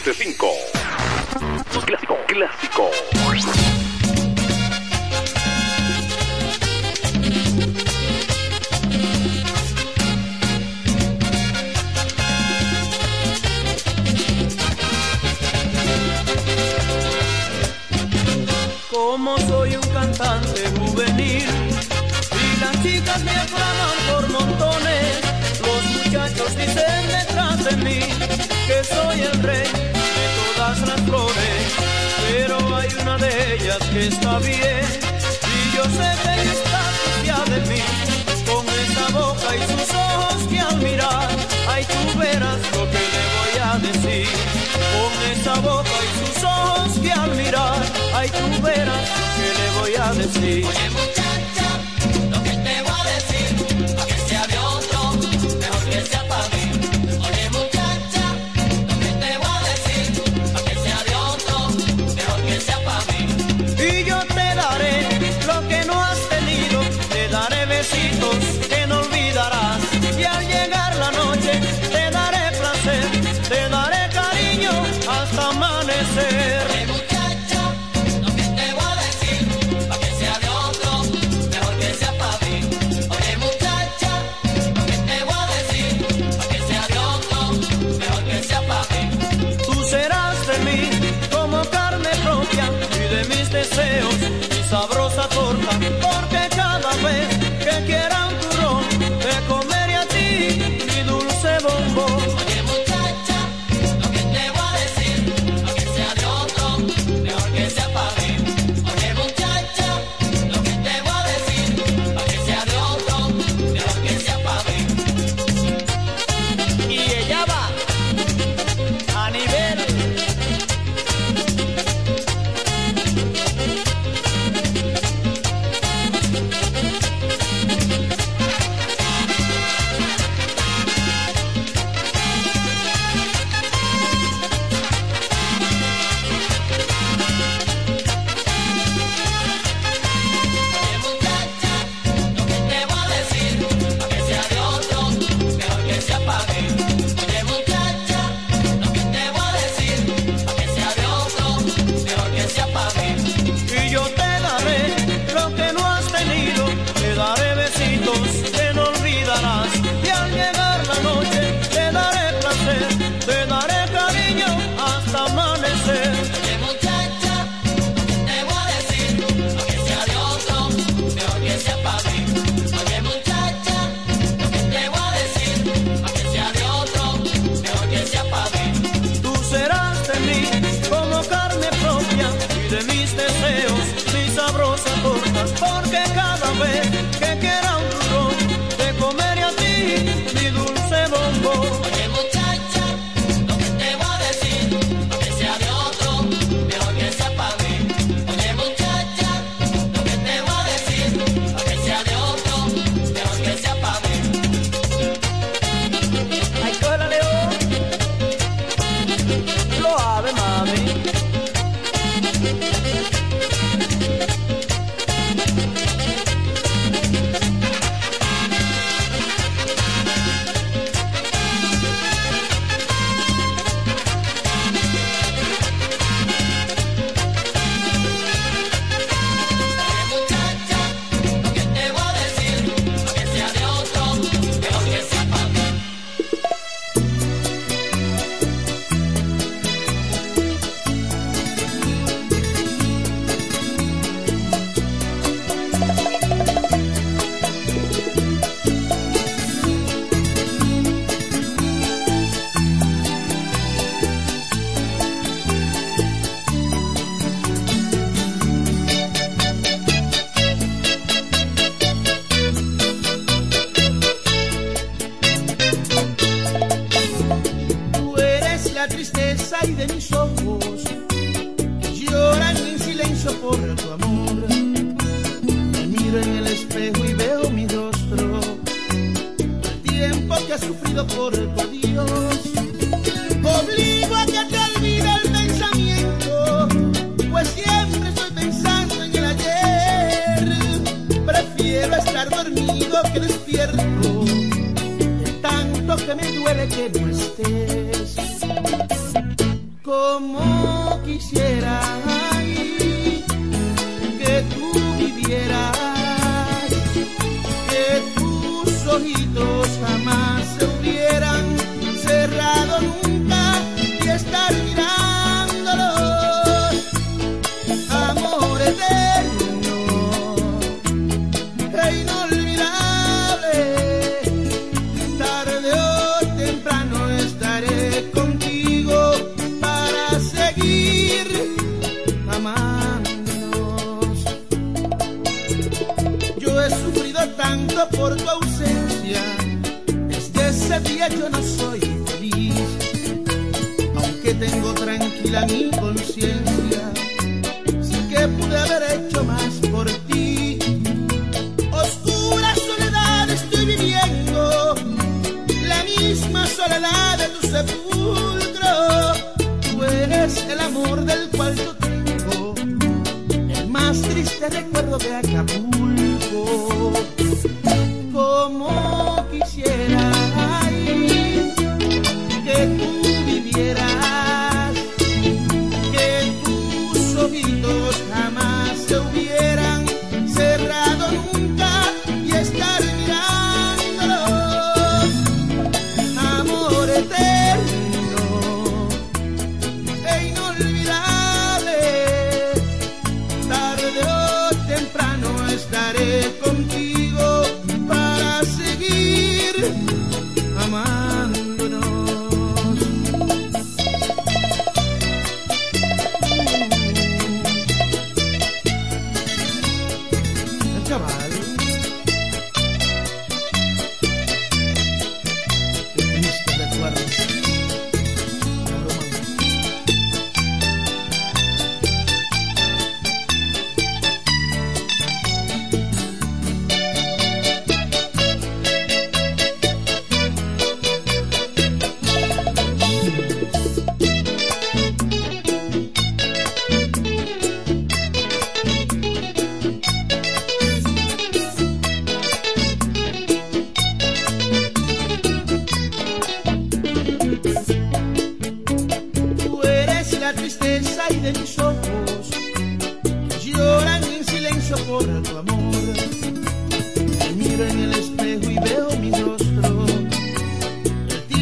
1075. 0.00 0.81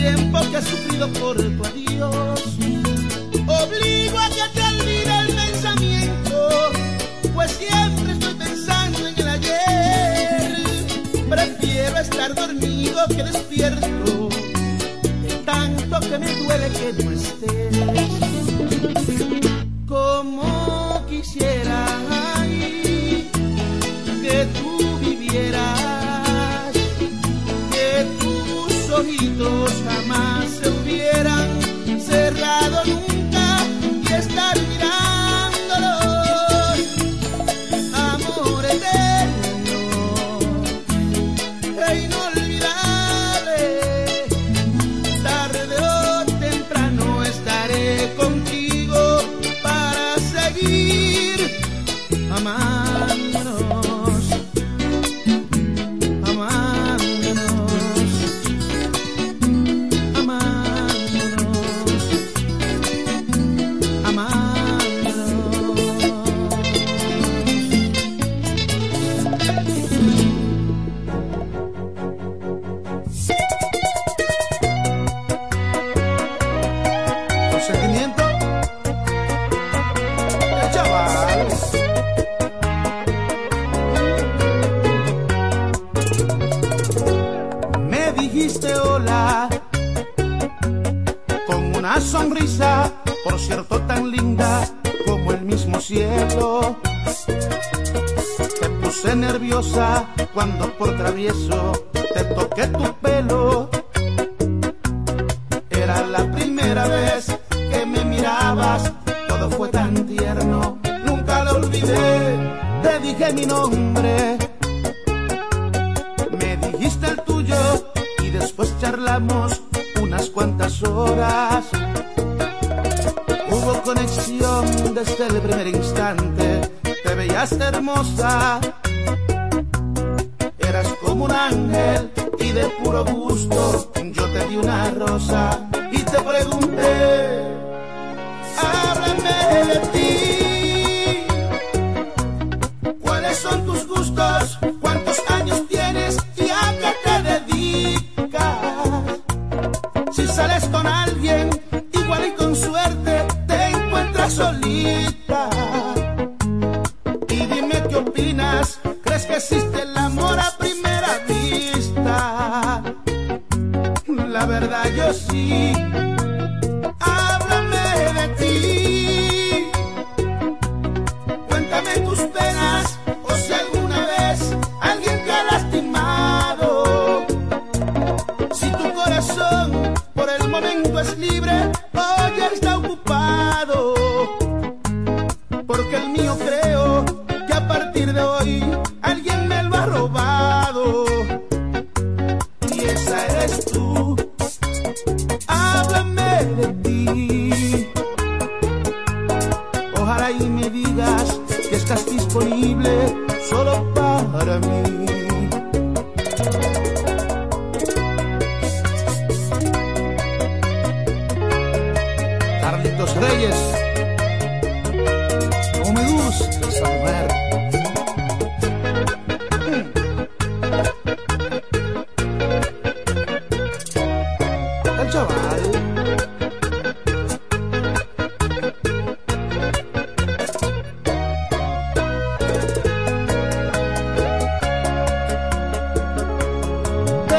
tiempo 0.01 0.41
que 0.51 0.57
he 0.57 0.63
sufrido 0.63 1.09
por 1.21 1.37
tu 1.37 1.65
adiós. 1.65 2.41
Obligo 3.47 4.19
a 4.19 4.29
que 4.37 4.47
te 4.55 4.63
olvide 4.73 5.13
el 5.25 5.35
pensamiento, 5.35 6.49
pues 7.35 7.51
siempre 7.53 8.13
estoy 8.13 8.35
pensando 8.35 9.09
en 9.09 9.19
el 9.19 9.29
ayer. 9.29 10.57
Prefiero 11.29 11.99
estar 11.99 12.35
dormido 12.35 13.07
que 13.09 13.23
despierto, 13.23 14.29
tanto 15.45 16.01
que 16.01 16.19
me 16.19 16.35
duele 16.43 16.69
que 16.79 17.05
no 17.05 17.11
estés. 17.11 18.40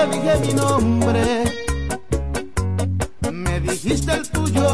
dije 0.07 0.37
mi 0.45 0.53
nombre. 0.53 1.43
Me 3.31 3.59
dijiste 3.59 4.13
el 4.13 4.29
tuyo 4.29 4.67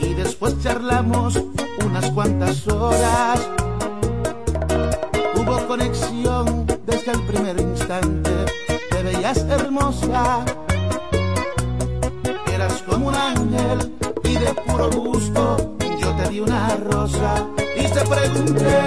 y 0.00 0.14
después 0.14 0.54
charlamos 0.62 1.40
unas 1.84 2.10
cuantas 2.10 2.66
horas. 2.68 3.40
Hubo 5.36 5.66
conexión 5.66 6.66
desde 6.86 7.12
el 7.12 7.22
primer 7.22 7.60
instante. 7.60 8.30
Te 8.90 9.02
veías 9.02 9.38
hermosa. 9.38 10.44
Eras 12.52 12.82
como 12.82 13.08
un 13.08 13.14
ángel 13.14 13.92
y 14.24 14.34
de 14.34 14.54
puro 14.66 14.90
gusto 14.90 15.76
yo 16.00 16.14
te 16.16 16.28
di 16.30 16.40
una 16.40 16.76
rosa 16.76 17.46
y 17.76 17.82
te 17.82 18.00
pregunté, 18.00 18.78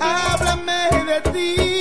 háblame 0.00 1.04
de 1.06 1.30
ti. 1.30 1.75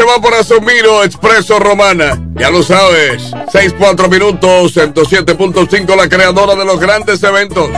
se 0.00 0.06
va 0.06 0.18
por 0.18 0.32
Asomiro 0.32 1.04
Expreso 1.04 1.58
Romana. 1.58 2.18
Ya 2.32 2.48
lo 2.48 2.62
sabes. 2.62 3.32
6-4 3.52 4.08
minutos, 4.08 4.74
107.5, 4.74 5.94
la 5.94 6.08
creadora 6.08 6.54
de 6.54 6.64
los 6.64 6.80
grandes 6.80 7.22
eventos. 7.22 7.68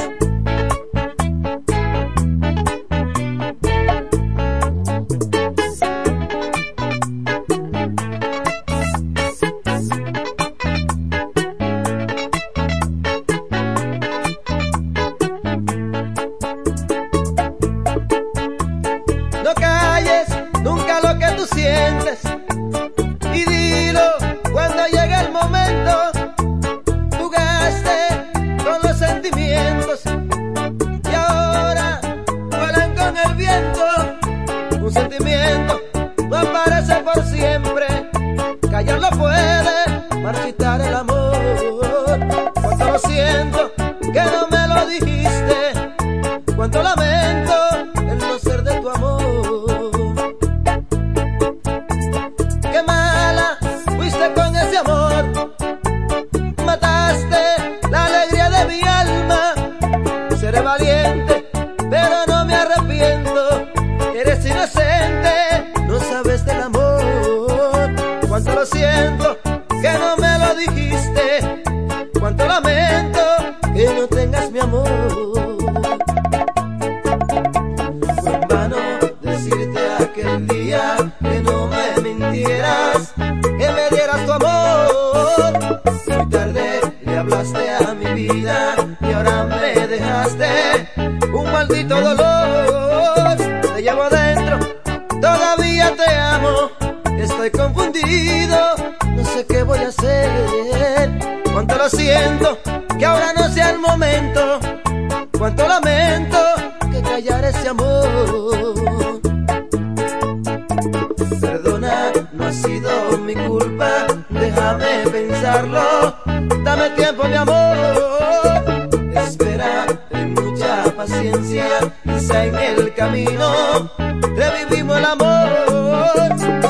conciencia 121.22 121.92
quizá 122.02 122.44
en 122.46 122.56
el 122.56 122.94
camino 122.94 123.90
revivimos 124.34 124.98
el 124.98 125.04
amor. 125.04 125.48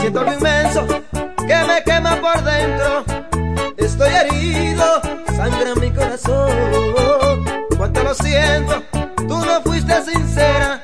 Siento 0.00 0.20
algo 0.20 0.32
inmenso 0.32 0.86
que 1.38 1.64
me 1.66 1.82
quema 1.84 2.16
por 2.16 2.42
dentro. 2.42 3.04
Estoy 3.76 4.10
herido 4.12 5.00
sangra 5.36 5.74
mi 5.76 5.90
corazón. 5.90 7.44
Cuánto 7.76 8.02
lo 8.02 8.14
siento 8.14 8.82
tú 9.16 9.38
no 9.38 9.62
fuiste 9.62 10.02
sincera. 10.02 10.81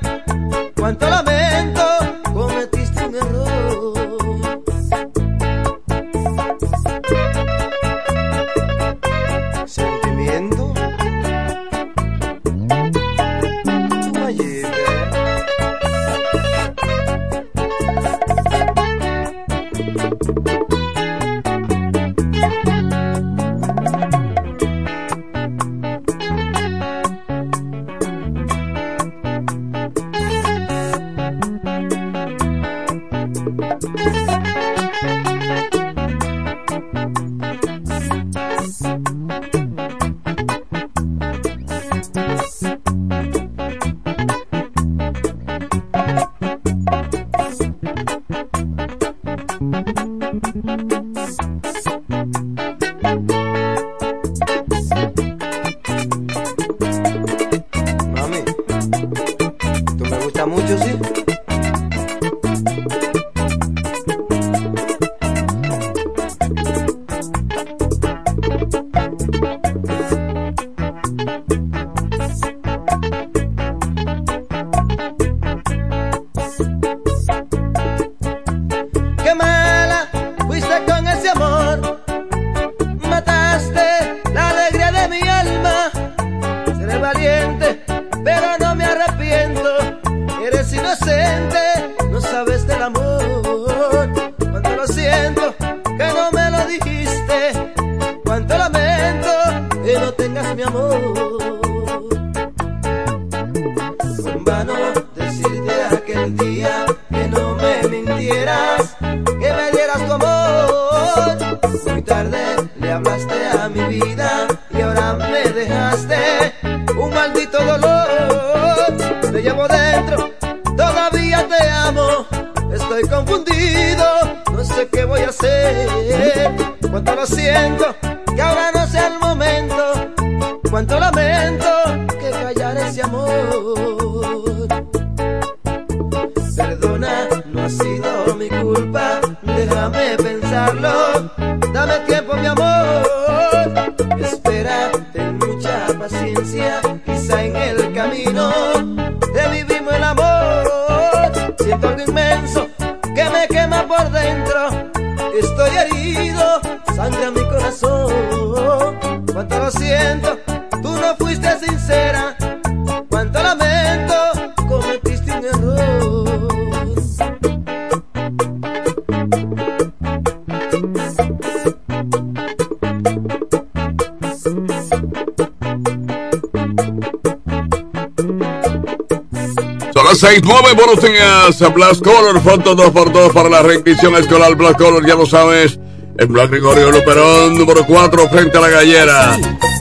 969, 180.21 180.75
buenos 180.75 181.01
días. 181.01 181.61
Blast 181.73 182.03
Color, 182.03 182.41
foto 182.41 182.75
2x2 182.75 183.33
para 183.33 183.49
la 183.49 183.63
reinscripción 183.63 184.17
escolar. 184.17 184.57
Blast 184.57 184.77
Color, 184.77 185.07
ya 185.07 185.15
lo 185.15 185.25
sabes. 185.27 185.79
En 186.19 186.33
Blas 186.33 186.51
Gregorio 186.51 186.91
Luperón, 186.91 187.57
número 187.57 187.87
4, 187.87 188.29
frente 188.29 188.59
a 188.59 188.63
la 188.63 188.69
gallera. 188.69 189.39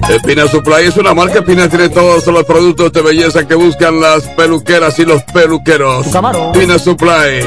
Espina 0.07 0.47
Supply 0.47 0.85
es 0.85 0.95
una 0.97 1.15
marca. 1.15 1.39
Espina 1.39 1.67
tiene 1.67 1.89
todos 1.89 2.27
los 2.27 2.43
productos 2.43 2.93
de 2.93 3.01
belleza 3.01 3.47
que 3.47 3.55
buscan 3.55 3.99
las 3.99 4.25
peluqueras 4.35 4.99
y 4.99 5.05
los 5.05 5.23
peluqueros. 5.23 6.05
Espina 6.05 6.77
Supply. 6.77 7.41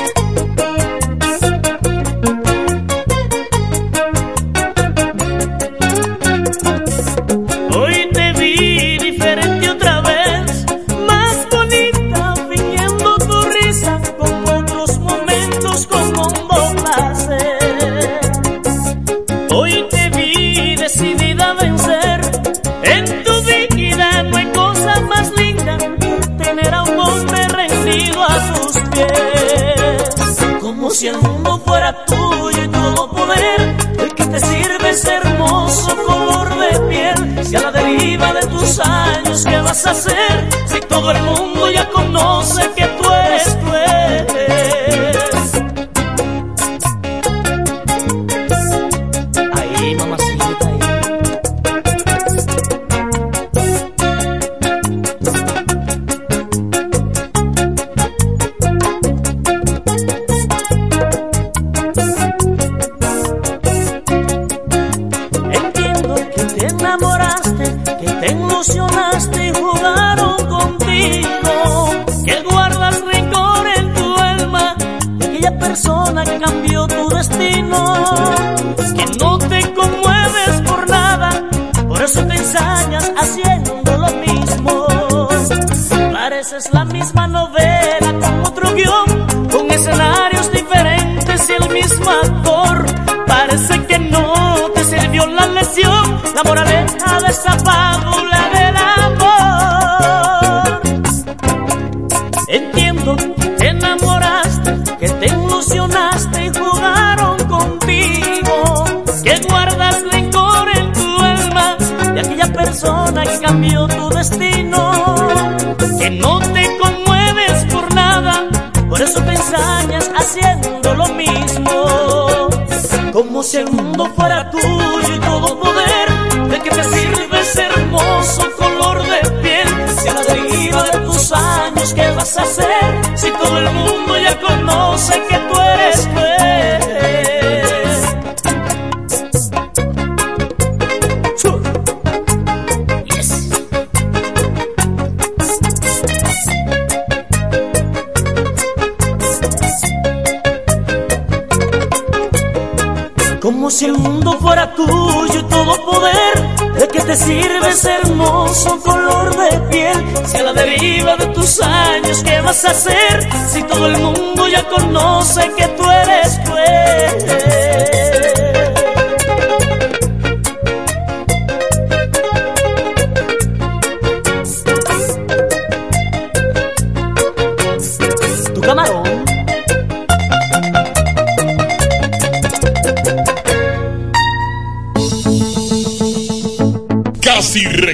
Hacer? 162.65 163.24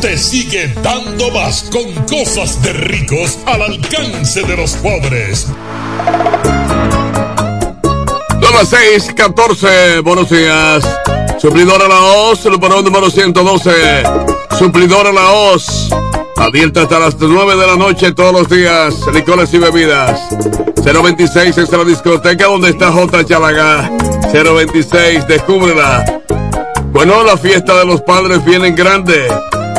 te 0.00 0.18
sigue 0.18 0.72
dando 0.82 1.30
más 1.30 1.70
con 1.70 1.92
cosas 2.06 2.62
de 2.62 2.72
ricos 2.72 3.38
al 3.46 3.62
alcance 3.62 4.42
de 4.42 4.56
los 4.56 4.72
pobres. 4.74 5.46
Son 8.40 8.54
las 8.54 8.68
6, 8.68 9.14
14, 9.16 10.00
buenos 10.00 10.30
días. 10.30 10.84
Suplidora 11.38 11.88
La 11.88 12.00
Hoz, 12.00 12.44
número 12.46 12.82
número 12.82 13.10
112. 13.10 13.70
Suplidora 14.58 15.12
La 15.12 15.30
Hoz. 15.30 15.88
Abierta 16.36 16.82
hasta 16.82 16.98
las 16.98 17.16
9 17.18 17.56
de 17.56 17.66
la 17.66 17.76
noche 17.76 18.12
todos 18.12 18.32
los 18.32 18.48
días. 18.48 18.94
Licores 19.12 19.52
y 19.54 19.58
bebidas. 19.58 20.20
026 20.84 21.58
es 21.58 21.72
la 21.72 21.84
discoteca 21.84 22.46
donde 22.46 22.70
está 22.70 22.92
J. 22.92 23.24
Chalaga. 23.24 23.90
026, 24.32 25.26
descúbrela. 25.26 26.22
Bueno, 26.92 27.24
la 27.24 27.36
fiesta 27.36 27.78
de 27.78 27.84
los 27.84 28.00
padres 28.02 28.44
viene 28.44 28.68
en 28.68 28.74
grande. 28.74 29.28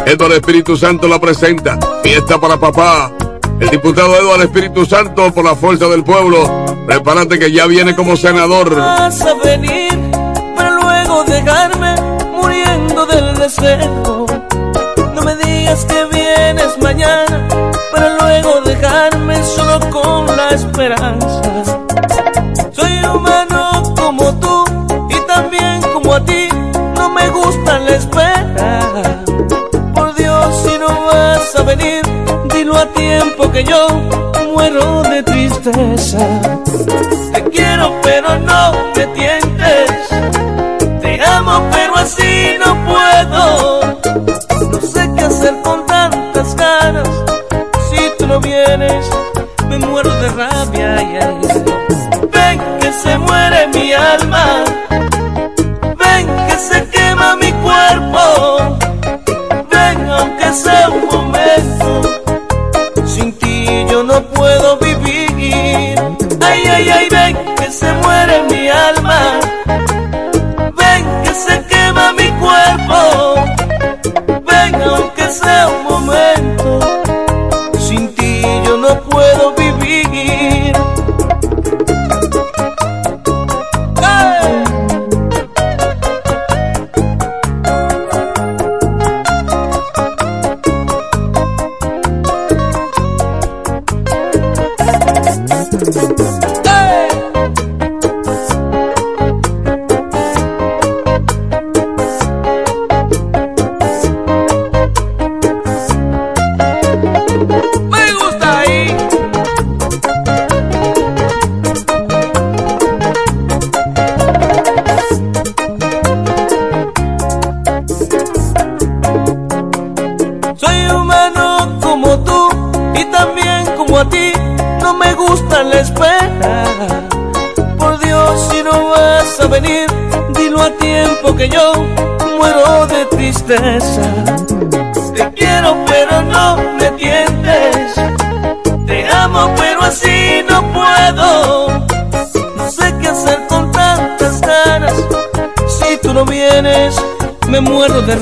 Eduardo 0.08 0.36
Espíritu 0.36 0.78
Santo 0.78 1.06
la 1.06 1.20
presenta. 1.20 1.78
Fiesta 2.02 2.40
para 2.40 2.58
papá. 2.58 3.12
El 3.60 3.70
diputado 3.70 4.16
Eduardo 4.16 4.44
Espíritu 4.44 4.86
Santo 4.86 5.34
por 5.34 5.44
la 5.44 5.54
fuerza 5.54 5.88
del 5.88 6.02
pueblo. 6.06 6.66
Prepárate 6.86 7.38
que 7.38 7.52
ya 7.52 7.66
viene 7.66 7.94
como 7.94 8.16
senador. 8.16 8.74
Vas 8.74 9.22
a 9.22 9.34
venir, 9.34 9.92
pero 10.56 10.82
luego 10.82 11.26
dejarme 11.26 11.94
muriendo 12.32 13.06
del 13.06 13.36
deseo. 13.38 14.26
No 15.14 15.22
me 15.24 15.36
digas 15.36 15.84
que 15.84 16.06
vienes 16.06 16.78
mañana, 16.82 17.46
para 17.92 18.18
luego 18.18 18.62
dejarme 18.62 19.44
solo 19.44 19.90
con 19.90 20.38
la 20.38 20.50
esperanza. 20.52 21.42
Soy 22.72 22.98
humano 23.14 23.84
como 23.98 24.34
tú 24.40 24.64
y 25.10 25.28
también 25.28 25.82
como 25.92 26.14
a 26.14 26.24
ti, 26.24 26.48
no 26.96 27.10
me 27.10 27.28
gusta 27.30 27.80
la 27.80 27.96
espera. 27.96 29.27
Dilo 31.76 32.78
a 32.78 32.86
tiempo 32.94 33.52
que 33.52 33.64
yo 33.64 33.88
muero 34.54 35.04
de 35.04 35.22
tristeza. 35.24 36.18
Te 37.34 37.44
quiero, 37.50 37.94
pero 38.02 38.40
no 38.40 38.72
me 38.96 39.06
tientes. 39.08 39.37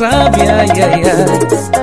Rabia. 0.09 0.57
Ay, 0.59 0.69
ay. 0.81 1.74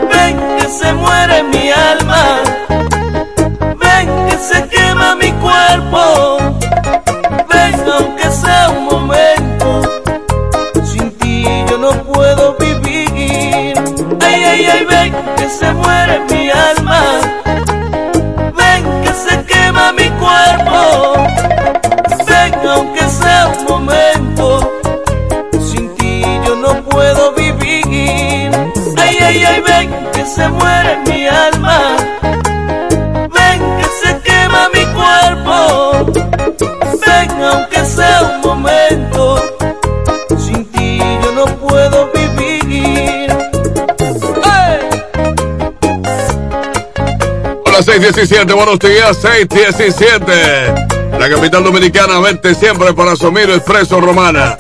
Hola 47.83 47.95
617, 47.95 48.53
buenos 48.53 48.79
días, 48.79 49.17
617. 49.21 51.19
La 51.19 51.29
capital 51.29 51.65
dominicana, 51.65 52.21
vente 52.21 52.55
siempre 52.55 52.95
para 52.95 53.17
Somiro 53.17 53.55
Expreso 53.55 54.01
Romana. 54.01 54.57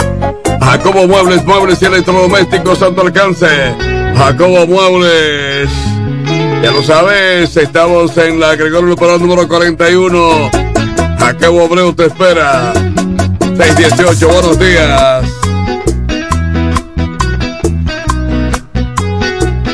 Jacobo 0.60 1.06
Muebles, 1.06 1.44
Muebles 1.44 1.80
y 1.82 1.84
Electrodomésticos 1.84 2.82
a 2.82 2.92
tu 2.92 3.00
alcance. 3.00 3.46
Jacobo 4.16 4.66
Muebles. 4.66 5.70
Ya 6.64 6.72
lo 6.72 6.82
sabes, 6.82 7.56
estamos 7.56 8.16
en 8.16 8.40
la 8.40 8.56
Gregorio 8.56 8.88
Luperón 8.88 9.22
número 9.22 9.46
41. 9.46 10.50
Jacobo 11.20 11.66
Abreu 11.66 11.92
te 11.92 12.06
espera. 12.06 12.72
618, 13.56 14.28
buenos 14.28 14.58
días. 14.58 15.24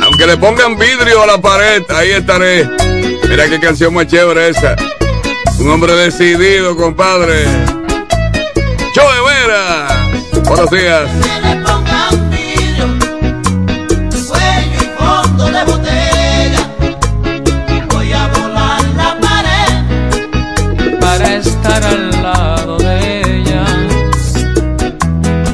Aunque 0.02 0.26
le 0.26 0.36
pongan 0.36 0.76
vidrio 0.76 1.22
a 1.22 1.26
la 1.26 1.40
pared, 1.40 1.82
ahí 1.88 2.10
estaré. 2.10 2.97
Mira 3.28 3.48
qué 3.48 3.60
canción 3.60 3.92
más 3.94 4.06
chévere 4.06 4.48
esa. 4.48 4.74
Un 5.58 5.70
hombre 5.70 5.92
decidido, 5.94 6.76
compadre. 6.76 7.44
Joe 8.94 9.20
Vera. 9.26 9.88
Buenos 10.44 10.70
días. 10.70 11.08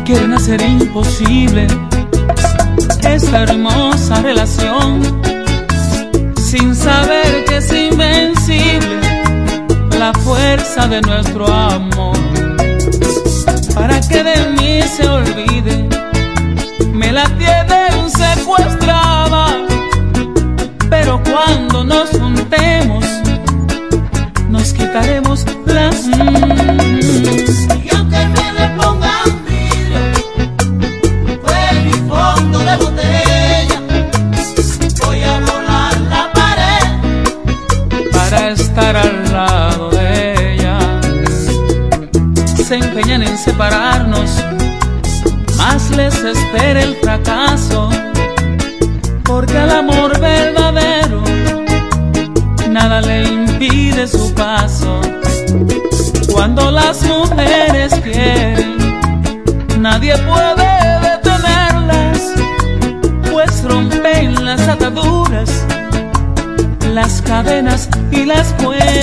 De 0.05 0.29
de 0.29 0.35
hacer 0.37 0.61
imposible 0.61 1.67
esta 3.03 3.43
hermosa 3.45 4.21
relación 4.21 5.01
sin 6.37 6.75
saber 6.75 7.24
fuerza 10.55 10.87
de 10.87 11.01
nuestro 11.01 11.47
amor. 11.53 12.17
Para 13.75 14.01
que 14.01 14.23
de 14.23 14.37
mí 14.57 14.83
se 14.83 15.09
olvide, 15.09 15.89
me 16.93 17.11
la 17.11 17.25
tienen 17.39 18.09
secuestrada. 18.09 19.47
Pero 20.89 21.21
cuando 21.25 21.83
nos 21.83 22.11
juntemos, 22.11 23.05
nos 24.49 24.73
quitaremos 24.73 25.24
más 46.15 46.23
les 46.23 46.39
espera 46.39 46.82
el 46.82 46.97
fracaso, 46.97 47.89
porque 49.24 49.57
al 49.57 49.70
amor 49.70 50.19
verdadero 50.20 51.23
nada 52.69 53.01
le 53.01 53.24
impide 53.24 54.07
su 54.07 54.32
paso. 54.35 55.01
Cuando 56.32 56.70
las 56.70 57.03
mujeres 57.03 57.95
quieren, 58.03 58.77
nadie 59.78 60.16
puede 60.19 61.01
detenerlas, 61.01 62.32
pues 63.31 63.65
rompen 63.65 64.45
las 64.45 64.61
ataduras 64.69 65.51
las 66.93 67.20
cadenas 67.23 67.89
y 68.12 68.24
las 68.24 68.53
cuerdas. 68.53 68.95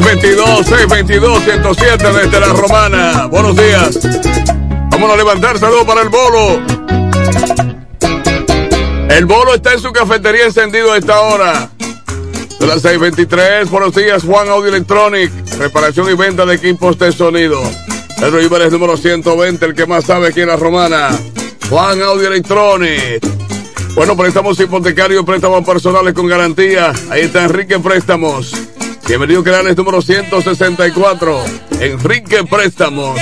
622-622-107 0.00 2.12
desde 2.12 2.40
La 2.40 2.54
Romana. 2.54 3.26
Buenos 3.26 3.54
días. 3.54 3.98
Vamos 4.90 5.12
a 5.12 5.16
levantar. 5.16 5.58
Saludos 5.58 5.84
para 5.84 6.00
el 6.00 6.08
bolo. 6.08 6.62
El 9.10 9.26
bolo 9.26 9.54
está 9.54 9.74
en 9.74 9.80
su 9.80 9.92
cafetería 9.92 10.46
encendido 10.46 10.92
a 10.92 10.96
esta 10.96 11.20
hora. 11.20 11.68
Son 12.58 12.68
las 12.68 12.82
6.23. 12.82 13.68
Buenos 13.68 13.94
días, 13.94 14.22
Juan 14.22 14.48
Audio 14.48 14.70
Electronic. 14.70 15.30
Reparación 15.58 16.10
y 16.10 16.14
venta 16.14 16.46
de 16.46 16.54
equipos 16.54 16.98
de 16.98 17.12
sonido. 17.12 17.60
El 18.22 18.42
Ibar 18.42 18.62
es 18.62 18.72
número 18.72 18.96
120, 18.96 19.66
el 19.66 19.74
que 19.74 19.84
más 19.84 20.04
sabe 20.04 20.28
aquí 20.28 20.40
en 20.40 20.48
La 20.48 20.56
Romana. 20.56 21.10
Juan 21.68 22.00
Audio 22.00 22.28
Electronic. 22.28 23.20
Bueno, 23.94 24.16
préstamos 24.16 24.58
hipotecarios, 24.58 25.22
préstamos 25.26 25.66
personales 25.66 26.14
con 26.14 26.28
garantía. 26.28 26.94
Ahí 27.10 27.24
está 27.24 27.44
Enrique 27.44 27.78
Préstamos. 27.78 28.54
Bienvenido 29.06 29.42
Canales 29.42 29.76
número 29.76 30.00
164. 30.00 31.44
Enrique 31.80 32.44
Préstamos. 32.44 33.18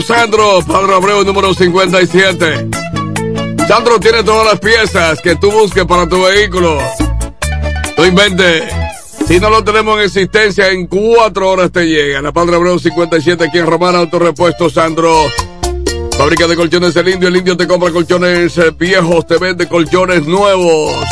Sandro, 0.00 0.60
Padre 0.66 0.94
Abreu 0.94 1.24
número 1.24 1.52
57. 1.54 2.68
Sandro 3.66 3.98
tiene 4.00 4.22
todas 4.22 4.46
las 4.46 4.60
piezas 4.60 5.20
que 5.20 5.36
tú 5.36 5.50
busques 5.50 5.84
para 5.84 6.08
tu 6.08 6.22
vehículo. 6.22 6.78
No 7.96 8.06
inventes. 8.06 8.64
Si 9.26 9.38
no 9.38 9.50
lo 9.50 9.62
tenemos 9.62 9.98
en 9.98 10.04
existencia, 10.04 10.68
en 10.70 10.86
cuatro 10.86 11.50
horas 11.50 11.70
te 11.70 11.84
llega. 11.86 12.22
La 12.22 12.32
Padre 12.32 12.56
Abreu 12.56 12.78
57 12.78 13.44
aquí 13.44 13.58
en 13.58 13.66
Romana, 13.66 13.98
Autorepuesto 13.98 14.70
Sandro. 14.70 15.26
Fábrica 16.16 16.46
de 16.46 16.56
colchones 16.56 16.96
El 16.96 17.08
Indio. 17.08 17.28
El 17.28 17.36
Indio 17.36 17.56
te 17.56 17.66
compra 17.66 17.90
colchones 17.90 18.58
viejos, 18.78 19.26
te 19.26 19.36
vende 19.38 19.68
colchones 19.68 20.26
nuevos. 20.26 21.04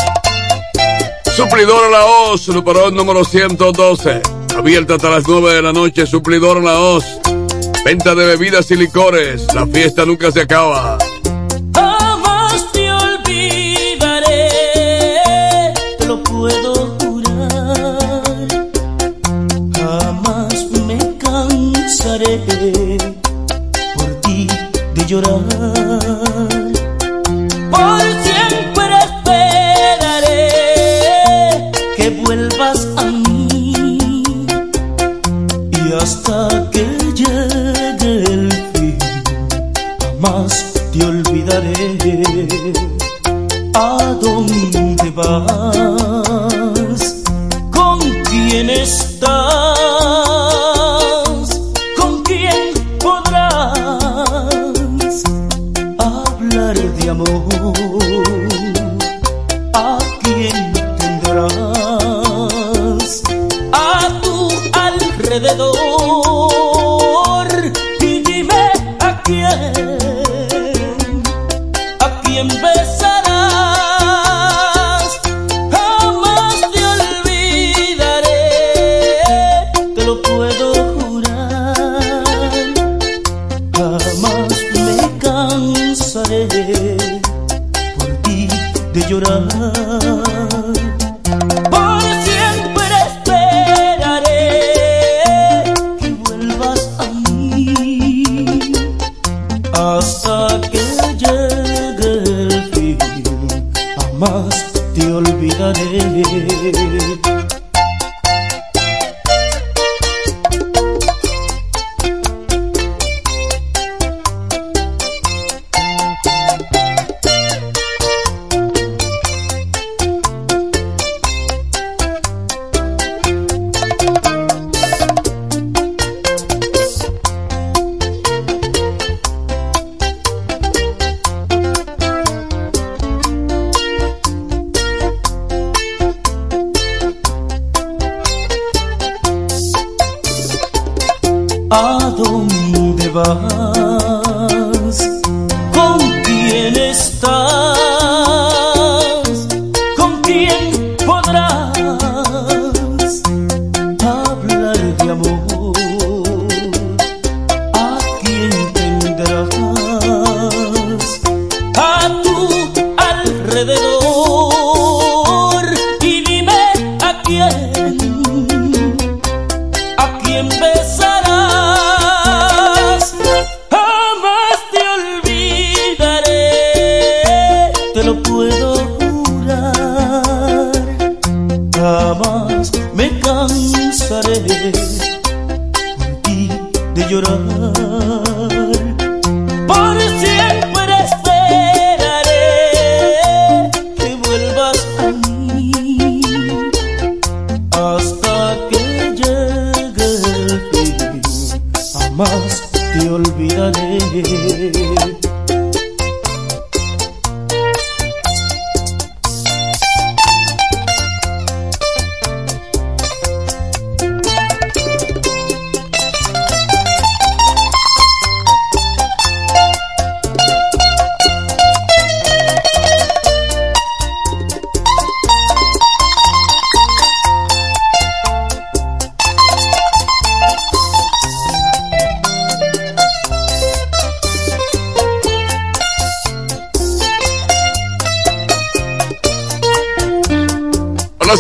Suplidor 1.36 1.84
a 1.84 1.90
la 1.90 2.04
Oz, 2.06 2.48
número 2.48 2.90
número 2.90 3.24
112. 3.24 4.22
Abierta 4.56 4.94
hasta 4.94 5.10
las 5.10 5.24
9 5.28 5.54
de 5.54 5.62
la 5.62 5.72
noche, 5.72 6.06
suplidor 6.06 6.58
a 6.58 6.60
la 6.60 6.80
Oz. 6.80 7.04
Venta 7.86 8.16
de 8.16 8.26
bebidas 8.26 8.68
y 8.72 8.74
licores, 8.74 9.46
la 9.54 9.64
fiesta 9.64 10.04
nunca 10.04 10.32
se 10.32 10.40
acaba. 10.40 10.98
Jamás 11.72 12.72
te 12.72 12.90
olvidaré, 12.90 14.48
lo 16.08 16.20
puedo 16.24 16.96
jurar. 16.98 17.96
Jamás 19.72 20.68
me 20.84 20.98
cansaré 21.18 22.40
por 23.94 24.20
ti 24.20 24.48
de 24.96 25.06
llorar. 25.06 25.85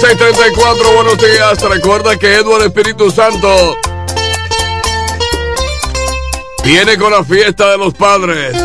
Las 0.02 0.18
6:34, 0.18 0.94
buenos 0.94 1.18
días. 1.18 1.62
Recuerda 1.62 2.16
que 2.16 2.34
Edward 2.34 2.64
Espíritu 2.64 3.10
Santo 3.10 3.76
viene 6.64 6.96
con 6.98 7.12
la 7.12 7.24
fiesta 7.24 7.70
de 7.70 7.78
los 7.78 7.94
padres. 7.94 8.56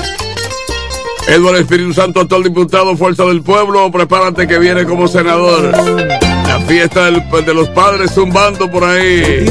Edward 1.27 1.57
Espíritu 1.57 1.93
Santo, 1.93 2.21
actual 2.21 2.43
diputado, 2.43 2.97
Fuerza 2.97 3.23
del 3.25 3.41
Pueblo, 3.41 3.89
prepárate 3.91 4.47
que 4.47 4.59
viene 4.59 4.85
como 4.85 5.07
senador. 5.07 5.71
La 5.71 6.59
fiesta 6.67 7.05
de 7.05 7.53
los 7.53 7.69
padres 7.69 8.11
zumbando 8.11 8.69
por 8.69 8.83
ahí. 8.83 9.45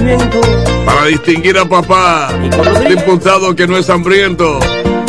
Para 0.85 1.07
distinguir 1.07 1.57
a 1.57 1.65
papá, 1.65 2.29
diputado 2.89 3.55
que 3.55 3.67
no 3.67 3.79
es 3.79 3.89
hambriento. 3.89 4.59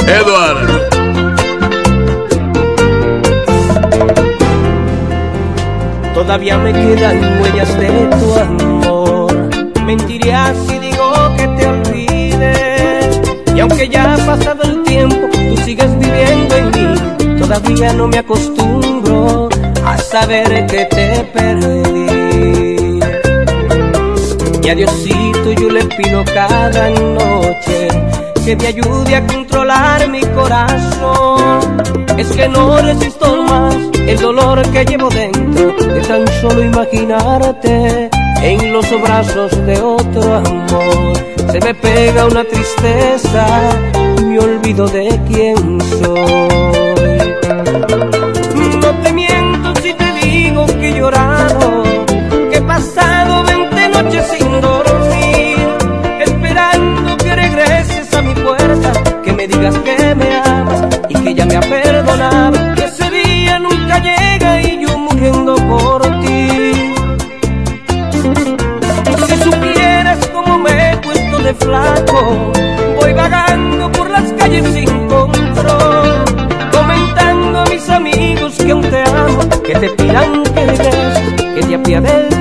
Edward. 0.07 0.80
Todavía 6.21 6.55
me 6.59 6.71
quedan 6.71 7.41
huellas 7.41 7.79
de 7.79 7.87
tu 8.19 8.35
amor. 8.35 9.33
Mentiría 9.83 10.53
si 10.67 10.77
digo 10.77 11.11
que 11.35 11.47
te 11.47 11.65
olvides. 11.65 13.21
Y 13.55 13.59
aunque 13.59 13.89
ya 13.89 14.13
ha 14.13 14.17
pasado 14.17 14.61
el 14.61 14.83
tiempo, 14.83 15.15
tú 15.31 15.57
sigues 15.63 15.89
viviendo 15.97 16.55
en 16.57 16.65
mí. 16.67 17.39
Todavía 17.39 17.93
no 17.93 18.07
me 18.07 18.19
acostumbro 18.19 19.49
a 19.83 19.97
saber 19.97 20.67
que 20.67 20.85
te 20.85 21.23
perdí. 21.33 22.99
Y 24.61 24.69
a 24.69 24.75
Diosito 24.75 25.51
yo 25.53 25.69
le 25.71 25.83
pido 25.85 26.23
cada 26.35 26.87
noche 26.91 27.87
que 28.45 28.55
me 28.55 28.67
ayude 28.67 29.15
a 29.15 29.25
controlar 29.25 30.07
mi 30.07 30.21
corazón. 30.21 31.81
Es 32.15 32.27
que 32.27 32.47
no 32.47 32.79
resisto 32.79 33.41
más 33.41 33.75
el 34.07 34.19
dolor 34.19 34.61
que 34.71 34.85
llevo 34.85 35.09
dentro 35.09 35.73
de 35.73 36.00
tan 36.11 36.27
solo 36.41 36.61
imaginarte 36.61 38.09
en 38.41 38.73
los 38.73 38.85
brazos 39.01 39.49
de 39.65 39.79
otro 39.79 40.35
amor. 40.35 41.13
Se 41.49 41.59
me 41.61 41.73
pega 41.73 42.25
una 42.25 42.43
tristeza 42.43 43.45
me 44.21 44.37
olvido 44.37 44.87
de 44.87 45.07
quién 45.29 45.79
soy. 45.79 47.17
No 48.81 48.93
te 49.03 49.13
miento 49.13 49.40
flaco, 71.61 72.51
voy 72.99 73.13
vagando 73.13 73.91
por 73.91 74.09
las 74.09 74.31
calles 74.33 74.65
sin 74.73 75.07
control, 75.07 76.25
comentando 76.71 77.59
a 77.59 77.65
mis 77.65 77.89
amigos 77.89 78.55
que 78.57 78.71
aún 78.71 78.81
te 78.81 79.01
amo, 79.01 79.39
que 79.65 79.75
te 79.75 79.89
pidan 79.89 80.43
que 80.43 80.65
regreses, 80.65 81.33
que 81.55 81.61
te 81.63 81.75
apiades 81.75 82.40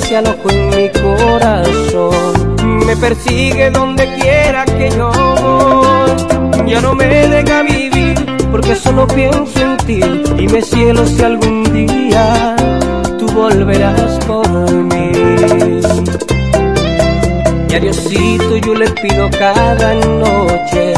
se 0.00 0.16
alojó 0.16 0.50
en 0.50 0.68
mi 0.70 0.88
corazón, 0.90 2.56
me 2.86 2.96
persigue 2.96 3.70
donde 3.70 4.06
quiera 4.14 4.64
que 4.64 4.90
yo 4.90 5.10
voy. 5.40 6.70
Ya 6.70 6.80
no 6.80 6.94
me 6.94 7.06
deja 7.06 7.62
vivir 7.62 8.14
porque 8.50 8.74
solo 8.74 9.06
pienso 9.06 9.60
en 9.60 9.76
ti 9.78 10.00
y 10.38 10.48
me 10.48 10.62
cielo 10.62 11.06
si 11.06 11.22
algún 11.22 11.64
día 11.72 12.56
tú 13.18 13.26
volverás 13.28 14.18
por 14.26 14.48
mí. 14.72 15.12
Y 17.70 17.74
a 17.74 17.80
Diosito 17.80 18.56
yo 18.56 18.74
le 18.74 18.90
pido 18.90 19.30
cada 19.30 19.94
noche 19.94 20.94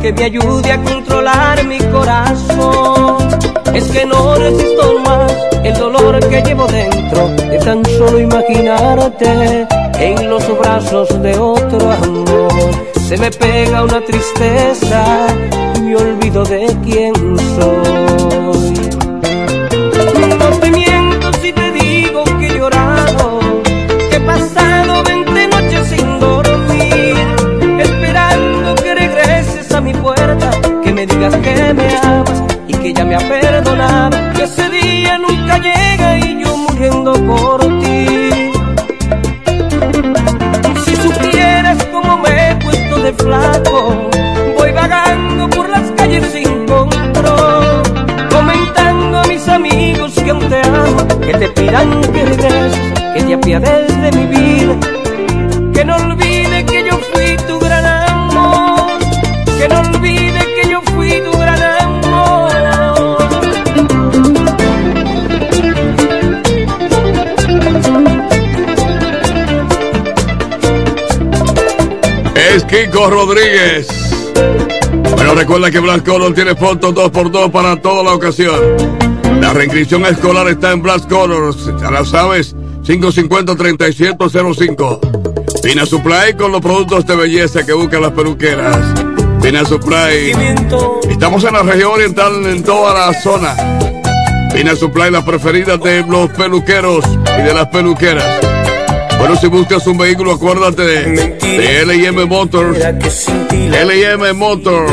que 0.00 0.12
me 0.12 0.24
ayude 0.24 0.72
a 0.72 0.82
controlar 0.82 1.64
mi 1.64 1.78
corazón. 1.78 3.28
Es 3.74 3.84
que 3.90 4.04
no 4.04 4.34
resisto 4.36 4.98
más 5.04 5.49
el 5.64 5.74
dolor 5.74 6.20
que 6.28 6.42
llevo 6.42 6.66
dentro 6.66 7.28
de 7.28 7.58
tan 7.58 7.84
solo 7.84 8.18
imaginarte 8.20 9.66
en 9.98 10.30
los 10.30 10.42
brazos 10.58 11.08
de 11.22 11.38
otro 11.38 11.90
amor. 11.90 12.52
Se 13.08 13.16
me 13.16 13.30
pega 13.30 13.82
una 13.82 14.00
tristeza 14.00 15.26
y 15.76 15.80
me 15.80 15.96
olvido 15.96 16.44
de 16.44 16.66
quién 16.84 17.14
soy. 17.14 18.90
No 20.38 20.58
te 20.58 20.70
miento 20.70 21.32
si 21.42 21.52
te 21.52 21.72
digo 21.72 22.24
que 22.38 22.46
he 22.46 22.58
llorado, 22.58 23.40
que 24.10 24.16
he 24.16 24.20
pasado 24.20 25.02
20 25.04 25.48
noches 25.48 25.88
sin 25.88 26.20
dormir, 26.20 27.16
esperando 27.80 28.74
que 28.76 28.94
regreses 28.94 29.72
a 29.72 29.80
mi 29.80 29.92
puerta, 29.92 30.50
que 30.82 30.92
me 30.92 31.06
digas 31.06 31.34
que 31.36 31.74
me 31.74 31.96
amas 31.96 32.42
y 32.68 32.74
que 32.74 32.92
ya 32.94 33.04
me 33.04 33.16
ha 33.16 33.18
perdonado, 33.18 34.16
flaco, 43.20 44.10
voy 44.56 44.72
vagando 44.72 45.48
por 45.50 45.68
las 45.68 45.90
calles 45.92 46.24
sin 46.32 46.66
control, 46.66 47.82
comentando 48.30 49.18
a 49.18 49.24
mis 49.24 49.46
amigos 49.48 50.12
que 50.14 50.30
aún 50.30 50.48
te 50.48 50.60
amo, 50.60 51.20
que 51.20 51.34
te 51.34 51.48
pidan 51.48 52.00
que 52.12 52.24
que 53.14 53.22
te 53.22 53.34
apiades 53.34 54.00
de 54.02 54.12
mi 54.12 54.26
vida, 54.26 54.49
Kiko 72.70 73.10
Rodríguez. 73.10 73.88
Bueno, 75.16 75.34
recuerda 75.34 75.72
que 75.72 75.80
Blas 75.80 76.02
Color 76.02 76.32
tiene 76.34 76.54
fotos 76.54 76.94
2x2 76.94 77.50
para 77.50 77.74
toda 77.82 78.04
la 78.04 78.14
ocasión. 78.14 78.60
La 79.40 79.52
reinscripción 79.52 80.06
escolar 80.06 80.46
está 80.46 80.70
en 80.70 80.80
Blas 80.80 81.04
Color, 81.06 81.52
ya 81.80 81.90
la 81.90 82.04
sabes, 82.04 82.54
550-3705. 82.84 85.62
Pina 85.64 85.84
Supply 85.84 86.34
con 86.38 86.52
los 86.52 86.60
productos 86.60 87.04
de 87.06 87.16
belleza 87.16 87.66
que 87.66 87.72
buscan 87.72 88.02
las 88.02 88.12
peluqueras. 88.12 88.78
Pina 89.42 89.64
Supply. 89.64 90.30
Estamos 91.10 91.42
en 91.42 91.54
la 91.54 91.64
región 91.64 91.90
oriental, 91.90 92.46
en 92.46 92.62
toda 92.62 92.94
la 92.94 93.12
zona. 93.20 93.56
Pina 94.54 94.76
Supply, 94.76 95.10
las 95.10 95.24
preferidas 95.24 95.82
de 95.82 96.04
los 96.06 96.30
peluqueros 96.30 97.04
y 97.36 97.42
de 97.42 97.52
las 97.52 97.66
peluqueras. 97.66 98.49
Bueno, 99.20 99.36
si 99.36 99.48
buscas 99.48 99.86
un 99.86 99.98
vehículo, 99.98 100.32
acuérdate 100.32 100.82
de, 100.82 101.36
de 101.38 101.84
LM 101.84 102.26
Motors. 102.26 102.78
LM 103.52 104.34
Motors. 104.34 104.92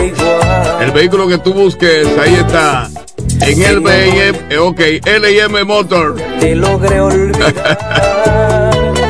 El 0.81 0.91
vehículo 0.91 1.29
que 1.29 1.37
tú 1.37 1.53
busques, 1.53 2.05
ahí 2.19 2.35
está. 2.35 2.89
En 3.39 3.61
el 3.63 3.79
BIM, 3.79 4.35
eh, 4.49 4.57
ok, 4.57 4.79
LM 5.05 5.65
Motor. 5.65 6.15
Te 6.41 6.55
logré 6.55 6.99
olvidar. 6.99 7.53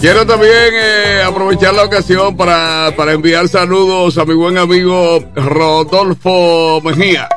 Quiero 0.00 0.26
también 0.26 0.74
eh, 0.74 1.22
aprovechar 1.26 1.74
la 1.74 1.82
ocasión 1.84 2.36
para, 2.36 2.94
para 2.96 3.12
enviar 3.12 3.48
saludos 3.48 4.16
a 4.16 4.24
mi 4.24 4.34
buen 4.34 4.58
amigo 4.58 5.24
Rodolfo 5.34 6.80
Mejía. 6.82 7.28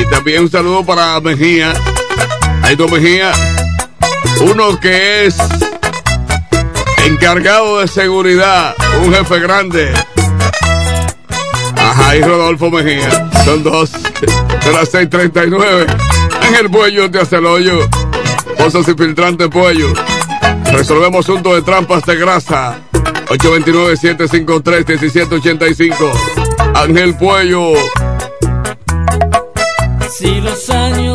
Y 0.00 0.04
también 0.10 0.42
un 0.42 0.50
saludo 0.50 0.84
para 0.84 1.20
Mejía. 1.20 1.74
Ahí 2.62 2.76
Mejía. 2.76 3.32
Uno 4.40 4.80
que 4.80 5.26
es 5.26 5.36
encargado 7.04 7.80
de 7.80 7.88
seguridad, 7.88 8.74
un 9.02 9.12
jefe 9.12 9.40
grande. 9.40 9.92
Ajá, 11.76 12.16
y 12.16 12.22
Rodolfo 12.22 12.70
Mejía. 12.70 13.28
Son 13.44 13.62
dos 13.62 13.92
de 13.92 14.72
las 14.72 14.90
6:39. 14.92 15.86
Ángel 16.42 16.70
Puello 16.70 17.10
te 17.10 17.20
hace 17.20 17.36
el 17.36 17.44
hoyo. 17.46 17.88
Pozos 18.58 18.88
infiltrantes 18.88 19.48
Puello. 19.48 19.92
Resolvemos 20.72 21.24
asuntos 21.24 21.54
de 21.54 21.62
trampas 21.62 22.04
de 22.04 22.16
grasa. 22.16 22.80
829-753-1785. 23.28 26.12
Ángel 26.74 27.16
Puello. 27.16 27.72
Si 30.10 30.40
los 30.40 30.68
años 30.70 31.05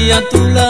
estoy 0.00 0.10
a 0.10 0.28
tu 0.28 0.48
lado. 0.48 0.69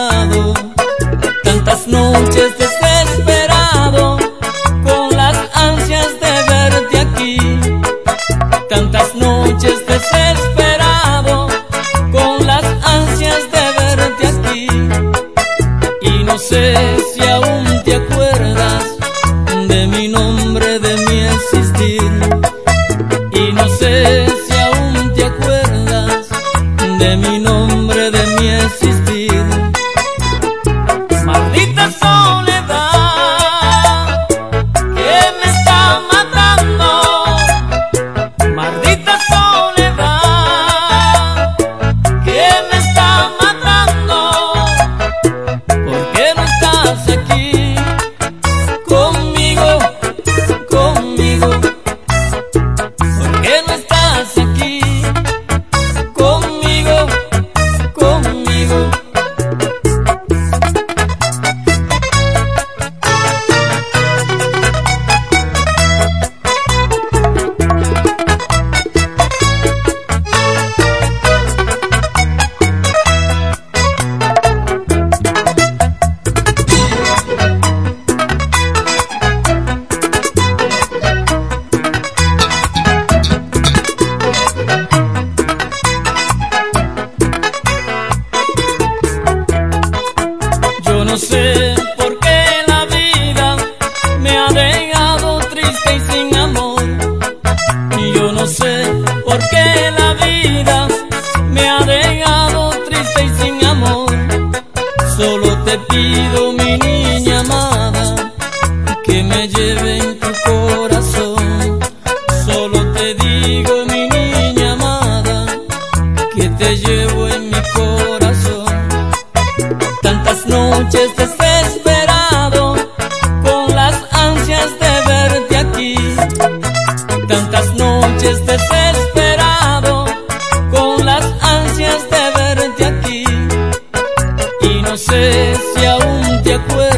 te. 136.59 136.90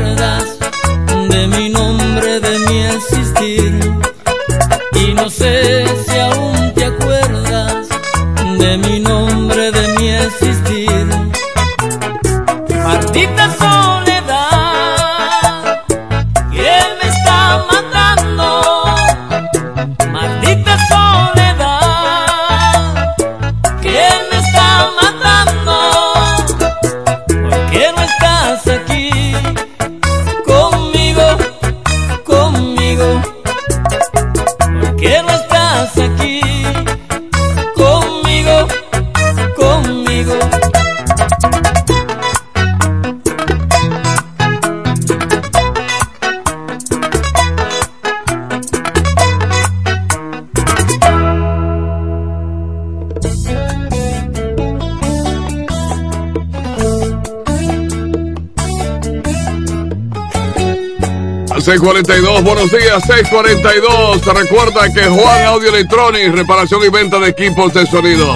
642, 61.62 62.42
buenos 62.42 62.72
días, 62.72 63.00
642. 63.06 64.26
Recuerda 64.26 64.92
que 64.92 65.04
Juan 65.04 65.44
Audio 65.44 65.68
Electronics, 65.68 66.34
reparación 66.34 66.82
y 66.84 66.88
venta 66.88 67.20
de 67.20 67.28
equipos 67.28 67.72
de 67.72 67.86
sonido. 67.86 68.34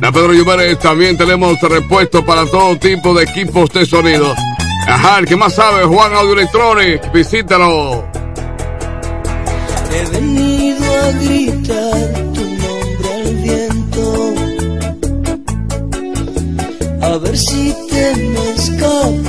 La 0.00 0.10
Pedro 0.10 0.32
Lluveres 0.32 0.80
también 0.80 1.16
tenemos 1.16 1.60
repuestos 1.60 2.24
para 2.24 2.44
todo 2.46 2.76
tipo 2.76 3.14
de 3.14 3.22
equipos 3.24 3.70
de 3.70 3.86
sonido. 3.86 4.34
Ajá, 4.88 5.20
el 5.20 5.26
que 5.26 5.36
más 5.36 5.54
sabe, 5.54 5.84
Juan 5.84 6.14
Audio 6.14 6.32
Electronics, 6.32 7.12
visítalo. 7.12 8.04
He 9.92 10.04
venido 10.10 10.84
a 10.84 11.10
gritar 11.12 12.32
tu 12.34 12.40
nombre 12.40 13.14
al 13.14 13.34
viento, 13.36 14.34
a 17.02 17.18
ver 17.18 17.38
si 17.38 17.72
te 17.88 18.16
me 18.16 18.50
escapa 18.56 19.23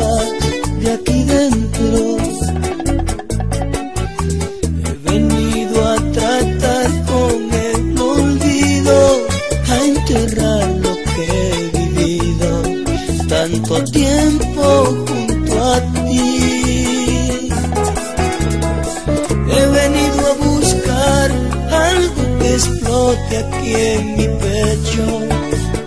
explote 23.36 23.38
aquí 23.38 23.76
en 23.76 24.18
mi 24.18 24.28
pecho. 24.40 25.06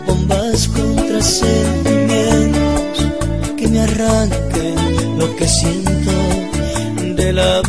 Bombas 0.07 0.69
contra 0.69 1.21
sentimientos 1.21 3.07
que 3.57 3.69
me 3.69 3.81
arranquen 3.81 5.19
lo 5.19 5.37
que 5.37 5.49
siento 5.49 6.13
de 7.17 7.33
la 7.33 7.63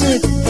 venido 0.00 0.49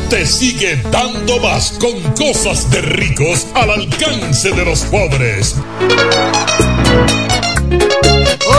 te 0.11 0.25
sigue 0.25 0.75
dando 0.91 1.39
más 1.39 1.71
con 1.79 2.01
cosas 2.15 2.69
de 2.69 2.81
ricos 2.81 3.47
al 3.53 3.69
alcance 3.69 4.51
de 4.51 4.65
los 4.65 4.81
pobres. 4.81 5.55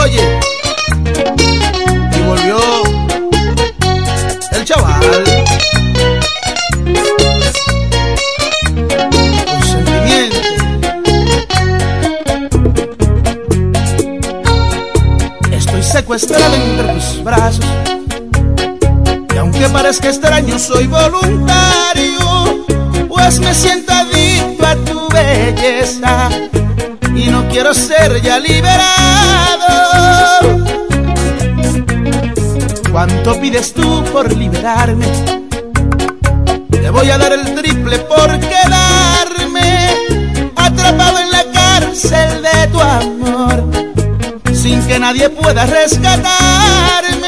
Oye, 0.02 0.40
y 2.16 2.22
volvió 2.22 2.61
parezca 19.92 20.08
extraño, 20.08 20.58
soy 20.58 20.86
voluntario, 20.86 22.64
pues 23.08 23.38
me 23.40 23.54
siento 23.54 23.92
adicto 23.92 24.66
a 24.66 24.74
tu 24.76 25.06
belleza 25.10 26.30
y 27.14 27.26
no 27.26 27.46
quiero 27.50 27.74
ser 27.74 28.22
ya 28.22 28.38
liberado. 28.38 29.66
¿Cuánto 32.90 33.38
pides 33.38 33.74
tú 33.74 34.02
por 34.14 34.34
liberarme? 34.34 35.04
Te 36.70 36.88
voy 36.88 37.10
a 37.10 37.18
dar 37.18 37.34
el 37.34 37.54
triple 37.54 37.98
por 37.98 38.40
quedarme 38.40 39.90
atrapado 40.56 41.18
en 41.18 41.30
la 41.32 41.44
cárcel 41.52 42.40
de 42.40 42.66
tu 42.68 42.80
amor, 42.80 43.62
sin 44.54 44.82
que 44.86 44.98
nadie 44.98 45.28
pueda 45.28 45.66
rescatarme. 45.66 47.21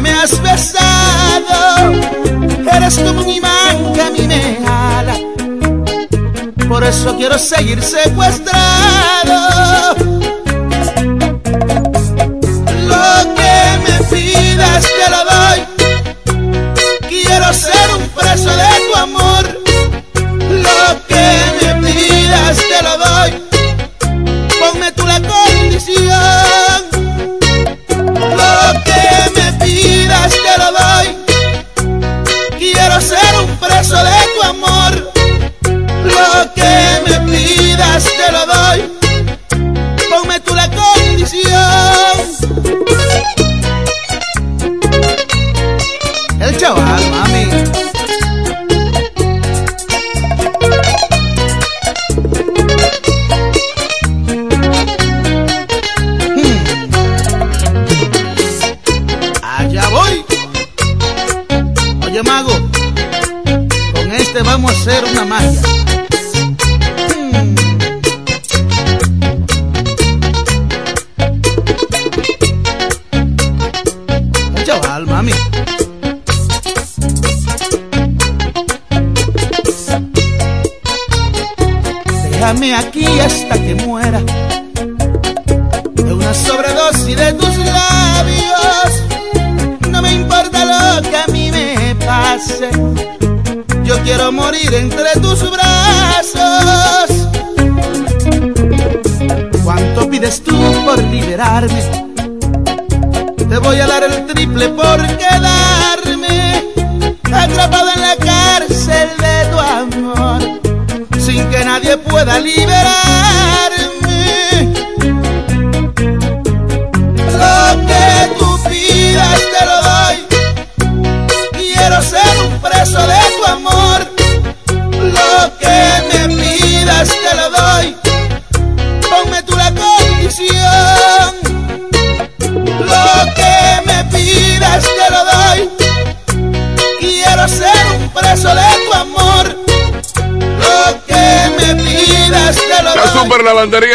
Me 0.00 0.10
has 0.10 0.40
besado, 0.42 1.92
eres 2.72 2.98
como 2.98 3.22
un 3.22 3.28
imán 3.28 3.92
que 3.92 4.00
a 4.00 4.10
mí 4.10 4.26
me 4.26 4.58
jala. 4.64 5.14
Por 6.68 6.84
eso 6.84 7.16
quiero 7.16 7.38
seguir 7.38 7.82
secuestrado. 7.82 9.96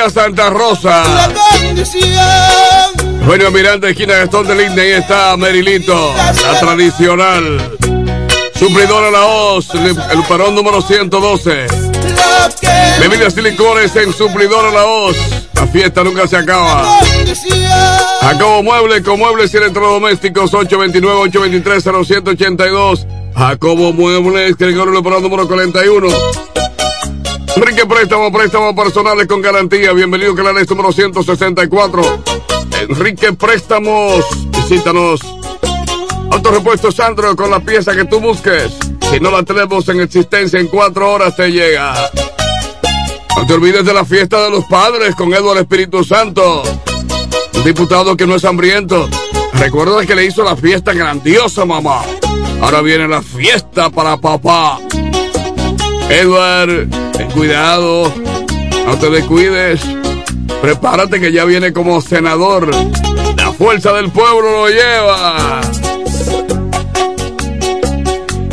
Santa 0.09 0.49
Rosa. 0.49 1.03
Eugenio 3.21 3.51
Miranda, 3.51 3.89
esquina 3.89 4.15
Gastón 4.15 4.47
de 4.47 4.55
Linde, 4.55 4.81
ahí 4.81 4.91
está 4.91 5.35
Merilito, 5.37 6.13
la 6.15 6.59
tradicional. 6.59 7.77
Suplidora 8.55 9.11
La 9.11 9.25
Hoz, 9.25 9.69
el, 9.73 9.87
el 9.87 10.23
parón 10.27 10.55
número 10.55 10.81
112. 10.81 11.67
Lo 11.67 12.49
que 12.59 12.67
Bebidas 12.99 13.37
y 13.37 13.41
licores 13.41 13.95
en 13.95 14.11
Suplidora 14.13 14.71
La 14.71 14.85
Hoz. 14.85 15.15
La 15.53 15.67
fiesta 15.67 16.03
nunca 16.03 16.27
se 16.27 16.35
acaba. 16.37 16.99
Jacobo 18.21 18.63
Muebles 18.63 19.03
con 19.03 19.19
muebles 19.19 19.53
y 19.53 19.57
electrodomésticos 19.57 20.51
829-823-0182. 20.53 23.05
Jacobo 23.35 23.91
Muebles, 23.93 24.57
Gregorio 24.57 24.93
Leporado 24.93 25.21
número 25.21 25.47
41. 25.47 26.07
Enrique 27.63 27.85
Préstamo, 27.85 28.29
préstamos 28.29 28.75
personales 28.75 29.25
con 29.25 29.41
garantía. 29.41 29.93
Bienvenido 29.93 30.35
ley 30.35 30.65
número 30.67 30.91
164. 30.91 32.23
Enrique 32.81 33.31
Préstamos, 33.31 34.25
visítanos. 34.49 35.21
Autorepuesto 36.29 36.91
Sandro 36.91 37.33
con 37.37 37.49
la 37.49 37.61
pieza 37.61 37.95
que 37.95 38.03
tú 38.03 38.19
busques. 38.19 38.73
Si 39.09 39.17
no 39.21 39.31
la 39.31 39.43
tenemos 39.43 39.87
en 39.87 40.01
existencia, 40.01 40.59
en 40.59 40.67
cuatro 40.67 41.09
horas 41.13 41.37
te 41.37 41.53
llega. 41.53 41.93
No 43.37 43.45
te 43.45 43.53
olvides 43.53 43.85
de 43.85 43.93
la 43.93 44.03
fiesta 44.03 44.41
de 44.41 44.49
los 44.49 44.65
padres 44.65 45.15
con 45.15 45.33
Eduardo 45.33 45.61
Espíritu 45.61 46.03
Santo. 46.03 46.63
Un 47.53 47.63
diputado 47.63 48.17
que 48.17 48.27
no 48.27 48.35
es 48.35 48.43
hambriento. 48.43 49.07
Recuerda 49.53 50.05
que 50.05 50.15
le 50.15 50.25
hizo 50.25 50.43
la 50.43 50.57
fiesta 50.57 50.91
grandiosa, 50.93 51.63
mamá. 51.63 52.01
Ahora 52.61 52.81
viene 52.81 53.07
la 53.07 53.21
fiesta 53.21 53.89
para 53.89 54.17
papá. 54.17 54.79
Edward, 56.09 57.02
ten 57.17 57.29
cuidado. 57.31 58.11
No 58.85 58.97
te 58.97 59.09
descuides. 59.09 59.81
Prepárate 60.61 61.19
que 61.19 61.31
ya 61.31 61.45
viene 61.45 61.73
como 61.73 62.01
senador. 62.01 62.69
La 63.37 63.51
fuerza 63.51 63.93
del 63.93 64.09
pueblo 64.11 64.51
lo 64.51 64.67
lleva. 64.69 65.61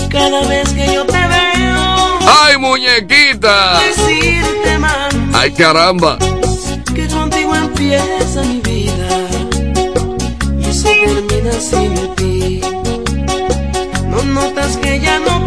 Cada 0.08 0.40
vez 0.48 0.68
que 0.70 0.92
yo 0.92 1.04
te 1.06 1.12
veo, 1.12 2.18
¡Ay, 2.42 2.56
muñequita! 2.58 3.78
decirte 3.80 4.78
más 4.78 5.14
¡Ay, 5.32 5.52
caramba! 5.52 6.18
que 6.94 7.06
contigo 7.06 7.54
empieza 7.54 8.42
mi 8.42 8.60
vida 8.60 9.08
y 10.58 10.72
se 10.72 10.88
termina 10.94 11.52
sin 11.60 12.14
ti. 12.16 12.60
No 14.08 14.22
notas 14.24 14.76
que 14.78 14.98
ya 15.00 15.20
no 15.20 15.46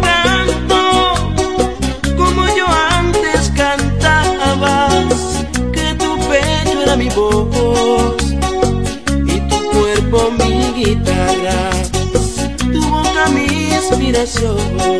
voz 6.96 8.22
y 9.26 9.40
tu 9.48 9.70
cuerpo 9.72 10.30
mi 10.38 10.84
guitarra, 10.84 11.70
tu 12.72 12.88
boca 12.88 13.26
mi 13.30 13.46
inspiración 13.74 14.93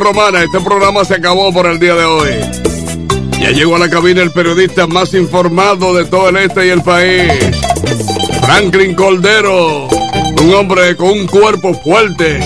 Romana. 0.00 0.42
Este 0.42 0.60
programa 0.60 1.04
se 1.04 1.14
acabó 1.14 1.52
por 1.52 1.66
el 1.66 1.78
día 1.78 1.94
de 1.94 2.04
hoy. 2.04 2.30
Ya 3.40 3.50
llegó 3.50 3.76
a 3.76 3.78
la 3.78 3.88
cabina 3.88 4.22
el 4.22 4.32
periodista 4.32 4.86
más 4.86 5.14
informado 5.14 5.94
de 5.94 6.04
todo 6.04 6.28
el 6.28 6.36
este 6.36 6.66
y 6.66 6.70
el 6.70 6.82
país. 6.82 7.32
Franklin 8.44 8.94
Coldero. 8.94 9.88
Un 10.42 10.54
hombre 10.54 10.96
con 10.96 11.10
un 11.10 11.26
cuerpo 11.26 11.74
fuerte. 11.74 12.40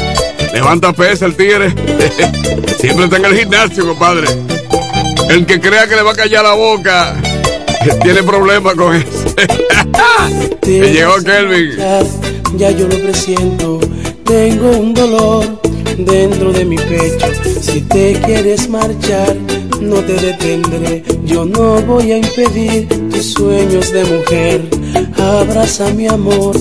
Levanta 0.52 0.93
pesa 0.93 1.27
el 1.27 1.36
tigre. 1.36 1.70
Siempre 2.78 3.05
está 3.05 3.16
en 3.16 3.24
el 3.24 3.39
gimnasio, 3.39 3.86
compadre. 3.86 4.27
El 5.28 5.47
que 5.47 5.60
crea 5.60 5.86
que 5.86 5.97
le 5.97 6.02
va 6.02 6.12
a 6.12 6.16
callar 6.16 6.44
la 6.44 6.55
boca 6.55 7.14
tiene 8.02 8.22
problemas 8.22 8.74
con 8.74 8.94
eso. 8.97 9.35
Llegó 10.66 11.14
Kelvin. 11.22 11.77
Ya 12.56 12.70
yo 12.70 12.89
lo 12.89 12.98
presiento, 12.98 13.81
tengo 14.24 14.70
un 14.70 14.93
dolor 14.93 15.59
dentro 16.05 16.52
de 16.52 16.64
mi 16.64 16.77
pecho. 16.77 17.27
Si 17.60 17.81
te 17.82 18.12
quieres 18.24 18.68
marchar, 18.68 19.36
no 19.81 19.97
te 19.97 20.14
detendré. 20.14 21.02
Yo 21.24 21.44
no 21.44 21.81
voy 21.82 22.12
a 22.12 22.18
impedir 22.18 22.89
tus 23.10 23.32
sueños 23.32 23.93
de 23.93 24.05
mujer. 24.05 24.60
Abraza 25.18 25.90
mi 25.90 26.06
amor, 26.06 26.56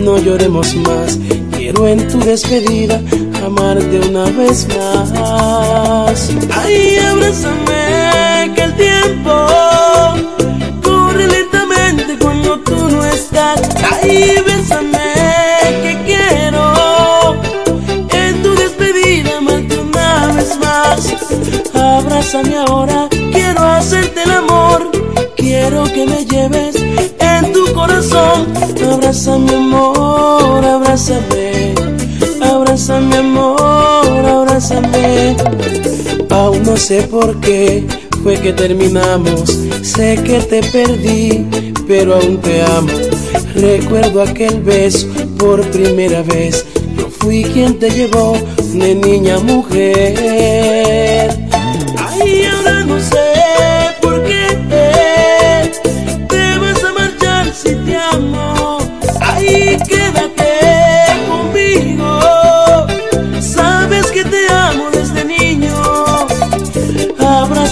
no 0.00 0.18
lloremos 0.18 0.74
más. 0.76 1.18
Quiero 1.56 1.86
en 1.86 2.06
tu 2.08 2.18
despedida 2.18 3.00
amarte 3.44 4.00
una 4.08 4.24
vez 4.30 4.66
más. 4.76 6.30
Ay, 6.50 6.96
abrázame 6.96 8.52
que 8.54 8.62
el 8.62 8.74
tiempo 8.74 9.53
Abrázame 22.24 22.56
ahora, 22.56 23.08
quiero 23.32 23.60
hacerte 23.60 24.22
el 24.22 24.30
amor. 24.30 24.90
Quiero 25.36 25.84
que 25.84 26.06
me 26.06 26.24
lleves 26.24 26.74
en 27.18 27.52
tu 27.52 27.70
corazón. 27.74 28.46
Abrázame 28.90 29.54
amor, 29.54 30.64
abrázame. 30.64 31.74
Abrázame 32.40 33.16
amor, 33.18 34.26
abrázame. 34.26 35.36
Aún 36.30 36.62
no 36.62 36.78
sé 36.78 37.02
por 37.02 37.38
qué 37.40 37.86
fue 38.22 38.36
que 38.40 38.54
terminamos. 38.54 39.42
Sé 39.82 40.18
que 40.24 40.40
te 40.40 40.62
perdí, 40.62 41.44
pero 41.86 42.14
aún 42.14 42.38
te 42.38 42.62
amo. 42.62 42.88
Recuerdo 43.54 44.22
aquel 44.22 44.62
beso 44.62 45.08
por 45.36 45.60
primera 45.72 46.22
vez. 46.22 46.64
Yo 46.96 47.06
fui 47.10 47.44
quien 47.44 47.78
te 47.78 47.90
llevó 47.90 48.32
de 48.72 48.94
niña 48.94 49.34
a 49.36 49.40
mujer. 49.40 51.03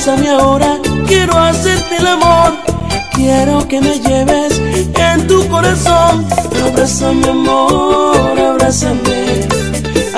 Bésame 0.05 0.31
ahora, 0.31 0.81
quiero 1.07 1.39
hacerte 1.39 1.97
el 1.99 2.07
amor. 2.09 2.55
Quiero 3.13 3.69
que 3.69 3.81
me 3.81 4.01
lleves 4.01 4.61
en 4.97 5.29
tu 5.29 5.47
corazón. 5.47 6.27
Abrázame, 6.67 7.29
amor, 7.29 8.37
abrázame. 8.37 9.47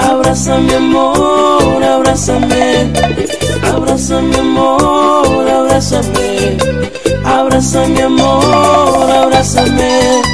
Abrázame, 0.00 0.74
amor, 0.76 1.84
abrázame. 1.84 2.90
Abrázame, 3.74 4.38
amor, 4.38 5.50
abrázame. 5.50 6.56
Abrázame, 7.22 8.02
amor, 8.04 9.10
abrázame. 9.10 10.33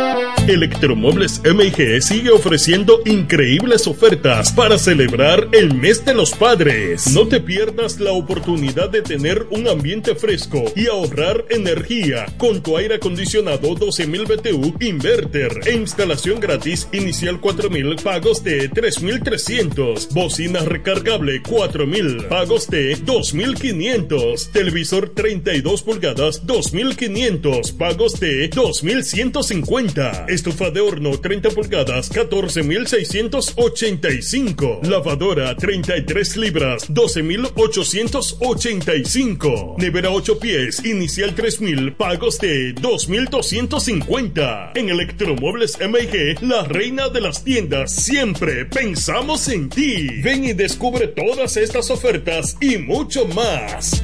Electromuebles 0.51 1.41
MG 1.45 2.01
sigue 2.01 2.29
ofreciendo 2.29 2.99
increíbles 3.05 3.87
ofertas 3.87 4.51
para 4.51 4.77
celebrar 4.77 5.47
el 5.53 5.73
mes 5.73 6.03
de 6.03 6.13
los 6.13 6.31
padres. 6.33 7.07
No 7.13 7.25
te 7.29 7.39
pierdas 7.39 8.01
la 8.01 8.11
oportunidad 8.11 8.89
de 8.89 9.01
tener 9.01 9.47
un 9.49 9.69
ambiente 9.69 10.13
fresco 10.13 10.65
y 10.75 10.87
ahorrar 10.87 11.45
energía 11.49 12.25
con 12.37 12.61
tu 12.61 12.75
aire 12.75 12.95
acondicionado 12.95 13.69
12.000 13.75 14.27
BTU 14.27 14.75
inverter 14.85 15.61
e 15.65 15.73
instalación 15.73 16.41
gratis 16.41 16.89
inicial 16.91 17.39
4.000 17.39 18.01
pagos 18.01 18.43
de 18.43 18.69
3.300. 18.69 20.09
Bocina 20.09 20.59
recargable 20.59 21.41
4.000 21.41 22.27
pagos 22.27 22.69
de 22.69 22.97
2.500. 22.97 24.51
Televisor 24.51 25.11
32 25.15 25.81
pulgadas 25.81 26.45
2.500 26.45 27.77
pagos 27.77 28.19
de 28.19 28.49
2.150. 28.49 30.40
Estufa 30.41 30.71
de 30.71 30.81
horno 30.81 31.19
30 31.19 31.51
pulgadas 31.51 32.11
14.685. 32.11 34.83
Lavadora 34.87 35.55
33 35.55 36.37
libras 36.37 36.89
12.885. 36.89 39.77
Nevera 39.77 40.09
8 40.09 40.39
pies 40.39 40.83
inicial 40.83 41.35
3.000 41.35 41.95
pagos 41.95 42.39
de 42.39 42.73
2.250. 42.73 44.71
En 44.73 44.89
Electromuebles 44.89 45.77
MG, 45.79 46.41
la 46.41 46.63
reina 46.63 47.09
de 47.09 47.21
las 47.21 47.43
tiendas, 47.43 47.93
siempre 47.93 48.65
pensamos 48.65 49.47
en 49.47 49.69
ti. 49.69 50.07
Ven 50.23 50.45
y 50.45 50.53
descubre 50.53 51.05
todas 51.05 51.55
estas 51.55 51.91
ofertas 51.91 52.57
y 52.59 52.79
mucho 52.79 53.27
más. 53.27 54.03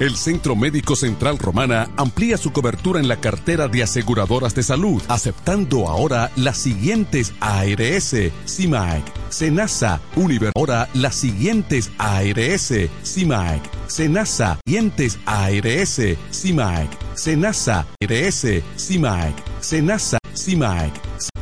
El 0.00 0.16
Centro 0.16 0.56
Médico 0.56 0.96
Central 0.96 1.38
Romana 1.38 1.90
amplía 1.98 2.38
su 2.38 2.52
cobertura 2.52 3.00
en 3.00 3.06
la 3.06 3.20
cartera 3.20 3.68
de 3.68 3.82
aseguradoras 3.82 4.54
de 4.54 4.62
salud, 4.62 5.02
aceptando 5.08 5.88
ahora 5.88 6.30
las 6.36 6.56
siguientes 6.56 7.34
ARS, 7.38 8.16
CIMAC, 8.46 9.02
SENASA, 9.28 10.00
Univer. 10.16 10.52
Ahora 10.56 10.88
las 10.94 11.16
siguientes 11.16 11.90
ARS, 11.98 12.72
CIMAC, 13.04 13.60
SENASA, 13.88 14.58
siguientes 14.64 15.18
ARS, 15.26 16.00
CIMAC, 16.32 16.88
SENASA, 17.14 17.86
ARS, 18.00 18.46
CIMAC, 18.78 19.34
SENASA, 19.60 20.18
CIMAC, 20.34 20.92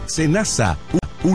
SENASA, 0.06 0.76